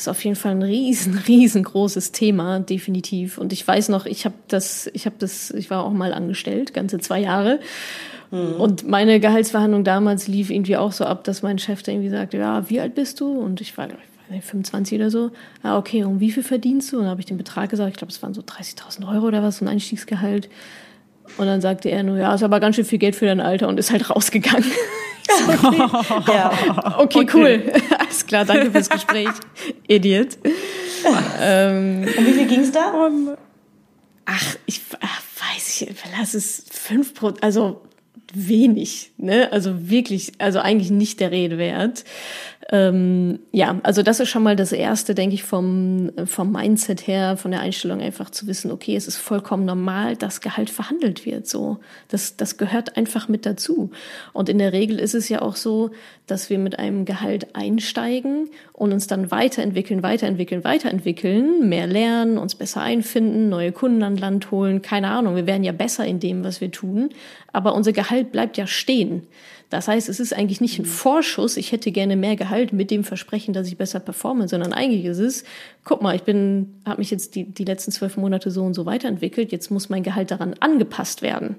[0.00, 3.38] ist auf jeden Fall ein riesen, riesengroßes Thema, definitiv.
[3.38, 6.74] Und ich weiß noch, ich habe das, ich habe das, ich war auch mal angestellt,
[6.74, 7.60] ganze zwei Jahre.
[8.30, 8.54] Mhm.
[8.54, 12.38] Und meine Gehaltsverhandlung damals lief irgendwie auch so ab, dass mein Chef da irgendwie sagte,
[12.38, 13.38] ja, wie alt bist du?
[13.38, 15.30] Und ich war, ich weiß nicht, 25 oder so.
[15.62, 16.96] Ja, okay, und wie viel verdienst du?
[16.96, 19.42] Und dann habe ich den Betrag gesagt, ich glaube, es waren so 30.000 Euro oder
[19.42, 20.48] was, so ein Einstiegsgehalt.
[21.36, 23.68] Und dann sagte er nur, ja, ist aber ganz schön viel Geld für dein Alter
[23.68, 24.70] und ist halt rausgegangen.
[26.10, 26.32] okay.
[26.32, 26.98] ja.
[26.98, 27.72] okay, cool.
[27.98, 29.28] Alles klar, danke fürs Gespräch.
[29.88, 30.38] Idiot.
[31.40, 32.92] ähm, Und wie viel ging es da?
[34.26, 35.22] Ach, ich ach,
[35.54, 37.82] weiß ich, lass es fünf Prozent, also
[38.32, 39.50] wenig, ne?
[39.52, 42.04] Also wirklich, also eigentlich nicht der Rede wert.
[42.72, 47.36] Ähm, ja, also das ist schon mal das Erste, denke ich, vom, vom Mindset her,
[47.36, 51.48] von der Einstellung einfach zu wissen, okay, es ist vollkommen normal, dass Gehalt verhandelt wird.
[51.48, 53.90] So, das, das gehört einfach mit dazu.
[54.32, 55.90] Und in der Regel ist es ja auch so,
[56.28, 62.54] dass wir mit einem Gehalt einsteigen und uns dann weiterentwickeln, weiterentwickeln, weiterentwickeln, mehr lernen, uns
[62.54, 65.34] besser einfinden, neue Kunden an Land holen, keine Ahnung.
[65.34, 67.08] Wir werden ja besser in dem, was wir tun,
[67.52, 69.26] aber unser Gehalt bleibt ja stehen.
[69.70, 73.04] Das heißt, es ist eigentlich nicht ein Vorschuss, ich hätte gerne mehr Gehalt mit dem
[73.04, 75.44] Versprechen, dass ich besser performe, sondern eigentlich ist es,
[75.84, 78.84] guck mal, ich bin, habe mich jetzt die, die letzten zwölf Monate so und so
[78.84, 81.56] weiterentwickelt, jetzt muss mein Gehalt daran angepasst werden.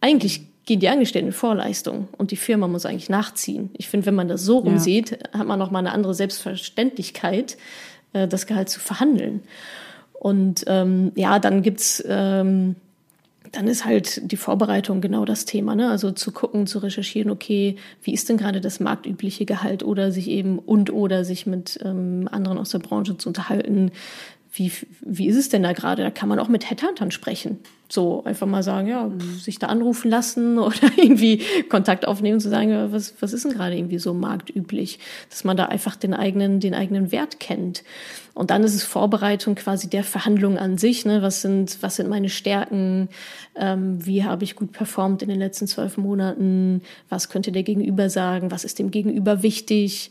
[0.00, 3.70] Eigentlich gehen die Angestellten in Vorleistung und die Firma muss eigentlich nachziehen.
[3.74, 5.02] Ich finde, wenn man das so rum ja.
[5.32, 7.58] hat man noch mal eine andere Selbstverständlichkeit,
[8.14, 9.42] äh, das Gehalt zu verhandeln.
[10.14, 12.76] Und ähm, ja, dann gibt's ähm,
[13.52, 15.74] dann ist halt die Vorbereitung genau das Thema.
[15.74, 15.90] Ne?
[15.90, 20.28] Also zu gucken, zu recherchieren, okay, wie ist denn gerade das marktübliche Gehalt oder sich
[20.28, 23.92] eben und oder sich mit ähm, anderen aus der Branche zu unterhalten.
[24.54, 26.02] Wie, wie ist es denn da gerade?
[26.02, 27.58] Da kann man auch mit Headhuntern sprechen.
[27.88, 32.70] So einfach mal sagen, ja, sich da anrufen lassen oder irgendwie Kontakt aufnehmen, zu sagen,
[32.70, 34.98] ja, was, was ist denn gerade irgendwie so marktüblich?
[35.28, 37.82] Dass man da einfach den eigenen, den eigenen Wert kennt.
[38.34, 41.04] Und dann ist es Vorbereitung quasi der Verhandlung an sich.
[41.04, 41.20] Ne?
[41.20, 43.08] Was sind, was sind meine Stärken?
[43.54, 46.80] Ähm, wie habe ich gut performt in den letzten zwölf Monaten?
[47.10, 48.50] Was könnte der Gegenüber sagen?
[48.50, 50.10] Was ist dem Gegenüber wichtig?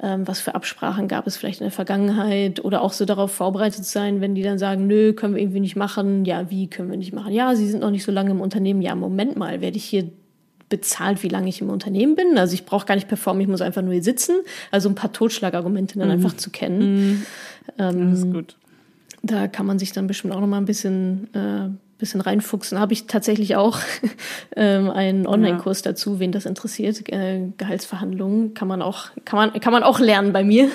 [0.00, 2.64] Ähm, was für Absprachen gab es vielleicht in der Vergangenheit?
[2.64, 5.76] Oder auch so darauf vorbereitet sein, wenn die dann sagen, nö, können wir irgendwie nicht
[5.76, 6.24] machen.
[6.24, 7.32] Ja, wie können wir nicht machen?
[7.32, 8.80] Ja, sie sind noch nicht so lange im Unternehmen.
[8.80, 10.08] Ja, Moment mal, werde ich hier
[10.68, 12.38] bezahlt, wie lange ich im Unternehmen bin.
[12.38, 14.36] Also ich brauche gar nicht performen, ich muss einfach nur hier sitzen.
[14.70, 16.14] Also ein paar Totschlagargumente dann mhm.
[16.14, 16.94] einfach zu kennen.
[16.94, 17.26] Mhm.
[17.78, 18.56] Ähm, das ist gut.
[19.22, 22.78] Da kann man sich dann bestimmt auch noch mal ein bisschen, äh, bisschen reinfuchsen.
[22.78, 23.78] Habe ich tatsächlich auch
[24.56, 25.92] ähm, einen Online-Kurs ja.
[25.92, 27.08] dazu, wen das interessiert.
[27.08, 30.68] Äh, Gehaltsverhandlungen kann man auch, kann man, kann man auch lernen bei mir.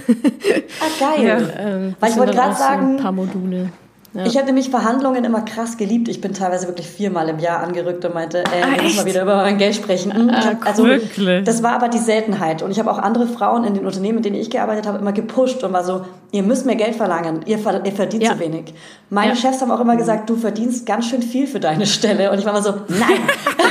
[0.79, 1.27] Ah, geil.
[1.27, 1.37] Ja.
[1.59, 3.69] Ähm, Weil ich wollte gerade sagen, so ein paar Module.
[4.13, 4.25] Ja.
[4.25, 6.09] Ich habe nämlich Verhandlungen immer krass geliebt.
[6.09, 9.05] Ich bin teilweise wirklich viermal im Jahr angerückt und meinte, ey, ah, wir müssen mal
[9.05, 10.13] wieder über mein Geld sprechen.
[10.13, 11.45] Hm, ah, hab, also, wirklich?
[11.45, 12.61] das war aber die Seltenheit.
[12.61, 15.13] Und ich habe auch andere Frauen in den Unternehmen, in denen ich gearbeitet habe, immer
[15.13, 18.34] gepusht und war so, ihr müsst mehr Geld verlangen, ihr, ihr verdient ja.
[18.34, 18.73] zu wenig.
[19.09, 19.36] Meine ja.
[19.36, 22.32] Chefs haben auch immer gesagt, du verdienst ganz schön viel für deine Stelle.
[22.32, 23.19] Und ich war immer so, nein,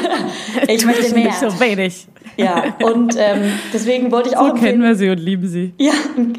[0.69, 1.25] ich möchte mehr.
[1.25, 2.07] Nicht so wenig.
[2.37, 5.75] Ja, und ähm, deswegen wollte ich auch so empfehlen, kennen wir sie und lieben sie.
[5.79, 5.93] Ja,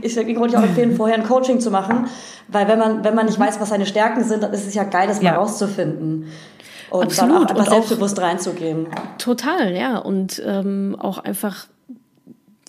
[0.03, 2.07] deswegen wollte ich auch empfehlen, vorher ein Coaching zu machen,
[2.47, 4.83] weil wenn man, wenn man nicht weiß, was seine Stärken sind, dann ist es ja
[4.83, 5.31] geil, das ja.
[5.31, 6.27] mal rauszufinden.
[6.89, 7.31] Und Absolut.
[7.31, 8.87] dann auch einfach selbstbewusst reinzugehen.
[9.17, 9.97] Total, ja.
[9.97, 11.67] Und ähm, auch einfach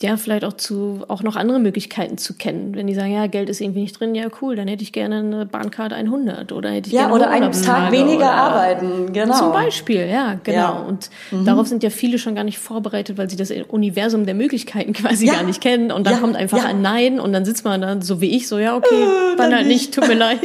[0.03, 2.75] ja, vielleicht auch zu, auch noch andere Möglichkeiten zu kennen.
[2.75, 5.19] Wenn die sagen, ja, Geld ist irgendwie nicht drin, ja, cool, dann hätte ich gerne
[5.19, 9.39] eine Bahncard 100 oder hätte ich ja, gerne oder einen Tag weniger arbeiten, genau.
[9.39, 10.57] Zum Beispiel, ja, genau.
[10.57, 10.71] Ja.
[10.71, 11.45] Und mhm.
[11.45, 15.27] darauf sind ja viele schon gar nicht vorbereitet, weil sie das Universum der Möglichkeiten quasi
[15.27, 15.35] ja.
[15.35, 15.93] gar nicht kennen.
[15.93, 16.21] Und dann ja.
[16.21, 19.03] kommt einfach ein Nein und dann sitzt man dann, so wie ich, so, ja, okay,
[19.03, 20.41] äh, dann halt nicht, tut mir leid.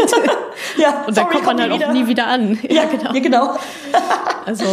[0.77, 1.89] ja, und dann sorry, kommt man halt wieder.
[1.89, 2.57] auch nie wieder an.
[2.69, 3.13] Ja, genau.
[3.13, 3.57] Ja, genau.
[4.45, 4.65] also,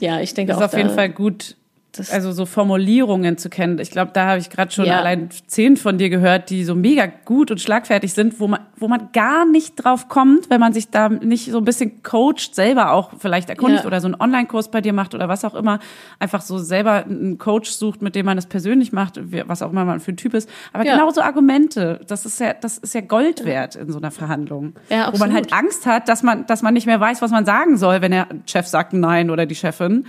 [0.00, 0.66] ja, ich denke das auch.
[0.66, 1.56] ist auf jeden Fall gut,
[1.92, 3.78] das also so Formulierungen zu kennen.
[3.80, 4.98] Ich glaube, da habe ich gerade schon ja.
[4.98, 8.86] allein zehn von dir gehört, die so mega gut und schlagfertig sind, wo man, wo
[8.86, 12.92] man gar nicht drauf kommt, wenn man sich da nicht so ein bisschen coacht, selber
[12.92, 13.86] auch vielleicht erkundigt ja.
[13.88, 15.80] oder so einen Online-Kurs bei dir macht oder was auch immer,
[16.20, 19.84] einfach so selber einen Coach sucht, mit dem man das persönlich macht, was auch immer
[19.84, 20.48] man für ein Typ ist.
[20.72, 20.94] Aber ja.
[20.94, 24.74] genau so Argumente, das ist ja, das ist ja Gold wert in so einer Verhandlung.
[24.88, 25.14] Ja, absolut.
[25.14, 27.76] Wo man halt Angst hat, dass man, dass man nicht mehr weiß, was man sagen
[27.76, 30.04] soll, wenn der Chef sagt Nein oder die Chefin.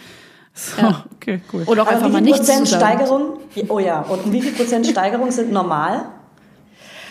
[0.54, 1.06] So, ja.
[1.16, 1.64] okay, cool.
[1.66, 3.40] Oder auch Aber einfach mal nichts Prozent Steigerung?
[3.70, 6.10] Oh ja, und wie viel Prozent Steigerung sind normal?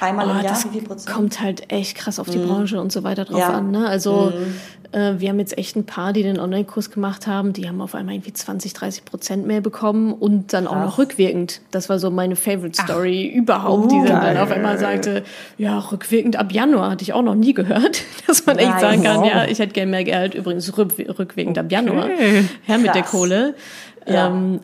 [0.00, 1.14] Einmal oh, im Jahr, wie viel Prozent?
[1.14, 2.46] Kommt halt echt krass auf die mm.
[2.46, 3.50] Branche und so weiter drauf ja.
[3.50, 3.70] an.
[3.70, 3.86] Ne?
[3.86, 4.54] Also mm.
[4.92, 7.94] Äh, wir haben jetzt echt ein paar, die den Online-Kurs gemacht haben, die haben auf
[7.94, 10.84] einmal irgendwie 20, 30 Prozent mehr bekommen und dann auch Ach.
[10.84, 11.60] noch rückwirkend.
[11.70, 13.38] Das war so meine Favorite Story Ach.
[13.38, 15.22] überhaupt, oh, die dann, auf einmal sagte,
[15.58, 19.24] ja, rückwirkend ab Januar hatte ich auch noch nie gehört, dass man echt sagen kann,
[19.24, 21.58] ja, ich hätte gerne mehr Geld, übrigens rückwirkend okay.
[21.58, 22.08] ab Januar.
[22.62, 23.54] Her mit der Kohle.
[24.06, 24.28] Ja.
[24.28, 24.60] Ähm,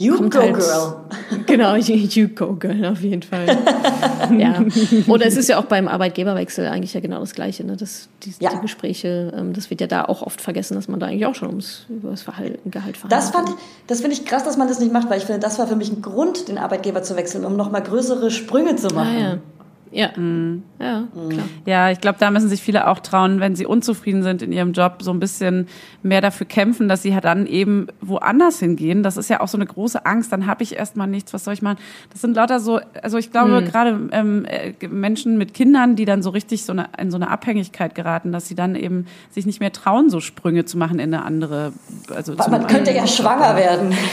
[0.00, 0.96] You kommt go, halt, girl.
[1.46, 3.46] Genau, you go, girl, auf jeden Fall.
[4.38, 4.64] ja.
[5.08, 7.64] Oder es ist ja auch beim Arbeitgeberwechsel eigentlich ja genau das Gleiche.
[7.64, 7.76] Ne?
[7.76, 8.48] Das, die, ja.
[8.48, 11.34] die Gespräche, ähm, das wird ja da auch oft vergessen, dass man da eigentlich auch
[11.34, 13.12] schon ums über das Verhalten, Gehalt verhandelt.
[13.12, 13.50] Das, fand,
[13.88, 15.76] das finde ich krass, dass man das nicht macht, weil ich finde, das war für
[15.76, 19.16] mich ein Grund, den Arbeitgeber zu wechseln, um nochmal größere Sprünge zu machen.
[19.16, 19.38] Ah, ja.
[19.92, 20.62] Ja, mhm.
[20.78, 21.44] ja, klar.
[21.66, 24.72] Ja, ich glaube, da müssen sich viele auch trauen, wenn sie unzufrieden sind in ihrem
[24.72, 25.66] Job, so ein bisschen
[26.02, 29.02] mehr dafür kämpfen, dass sie halt dann eben woanders hingehen.
[29.02, 30.32] Das ist ja auch so eine große Angst.
[30.32, 31.34] Dann habe ich erstmal nichts.
[31.34, 31.78] Was soll ich machen?
[32.12, 33.64] Das sind lauter so, also ich glaube, mhm.
[33.64, 37.28] gerade ähm, äh, Menschen mit Kindern, die dann so richtig so eine, in so eine
[37.28, 41.12] Abhängigkeit geraten, dass sie dann eben sich nicht mehr trauen, so Sprünge zu machen in
[41.12, 41.72] eine andere.
[42.14, 43.92] Also man könnte ja schwanger werden.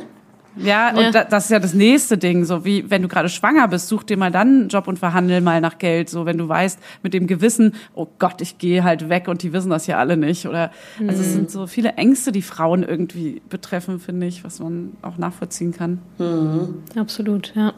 [0.56, 1.24] Ja, und ja.
[1.24, 2.44] das ist ja das nächste Ding.
[2.44, 5.40] So wie, wenn du gerade schwanger bist, such dir mal dann einen Job und verhandel
[5.40, 6.08] mal nach Geld.
[6.08, 9.52] So, wenn du weißt, mit dem Gewissen, oh Gott, ich gehe halt weg und die
[9.52, 10.46] wissen das ja alle nicht.
[10.46, 11.08] Oder, mhm.
[11.08, 11.32] also es mhm.
[11.32, 16.00] sind so viele Ängste, die Frauen irgendwie betreffen, finde ich, was man auch nachvollziehen kann.
[16.18, 16.82] Mhm.
[16.96, 17.72] Absolut, ja.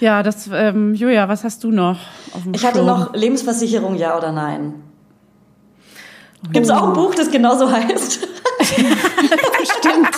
[0.00, 1.98] Ja, das, ähm, Julia, was hast du noch?
[2.32, 4.74] Auf dem ich hatte noch Lebensversicherung, ja oder nein?
[6.52, 6.94] Gibt es auch ein oh.
[6.94, 8.28] Buch, das genauso heißt?
[9.58, 10.10] Bestimmt.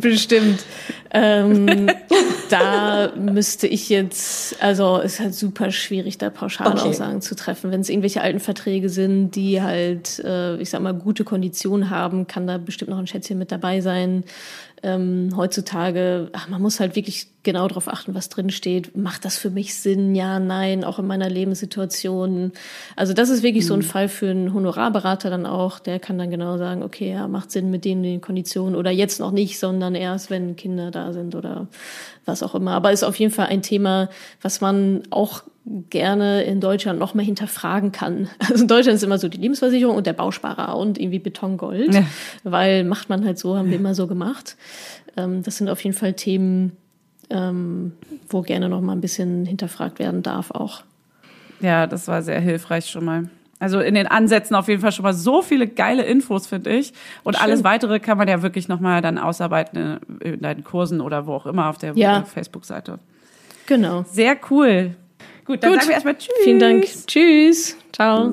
[0.00, 0.64] Bestimmt.
[1.14, 1.90] Ähm,
[2.48, 7.20] da müsste ich jetzt, also es ist halt super schwierig, da Pauschalaussagen okay.
[7.20, 7.70] zu treffen.
[7.70, 12.26] Wenn es irgendwelche alten Verträge sind, die halt, äh, ich sag mal, gute Konditionen haben,
[12.26, 14.24] kann da bestimmt noch ein Schätzchen mit dabei sein
[14.82, 18.96] ähm, heutzutage, ach, man muss halt wirklich genau darauf achten, was drin steht.
[18.96, 20.14] Macht das für mich Sinn?
[20.14, 22.52] Ja, nein, auch in meiner Lebenssituation.
[22.96, 23.68] Also das ist wirklich mhm.
[23.68, 23.84] so ein mhm.
[23.84, 25.78] Fall für einen Honorarberater dann auch.
[25.78, 29.20] Der kann dann genau sagen, okay, ja, macht Sinn mit denen den Konditionen oder jetzt
[29.20, 31.68] noch nicht, sondern erst, wenn Kinder da sind oder
[32.24, 32.72] was auch immer.
[32.72, 34.08] Aber ist auf jeden Fall ein Thema,
[34.40, 35.42] was man auch
[35.90, 38.28] gerne in Deutschland noch mehr hinterfragen kann.
[38.40, 42.04] Also in Deutschland ist immer so die Lebensversicherung und der Bausparer und irgendwie Betongold, ja.
[42.42, 44.56] weil macht man halt so, haben wir immer so gemacht.
[45.16, 46.72] Ähm, das sind auf jeden Fall Themen,
[47.32, 47.92] ähm,
[48.28, 50.82] wo gerne noch mal ein bisschen hinterfragt werden darf auch.
[51.60, 53.30] Ja, das war sehr hilfreich schon mal.
[53.62, 56.92] Also in den Ansätzen auf jeden Fall schon mal so viele geile Infos, finde ich.
[57.22, 57.44] Und Schön.
[57.44, 61.46] alles weitere kann man ja wirklich nochmal dann ausarbeiten in, deinen Kursen oder wo auch
[61.46, 62.24] immer auf der ja.
[62.24, 62.98] Facebook-Seite.
[63.66, 64.04] Genau.
[64.10, 64.96] Sehr cool.
[65.44, 65.80] Gut, dann Gut.
[65.80, 66.34] sagen wir erstmal Tschüss.
[66.42, 66.84] Vielen Dank.
[67.06, 67.76] Tschüss.
[67.92, 68.32] Ciao.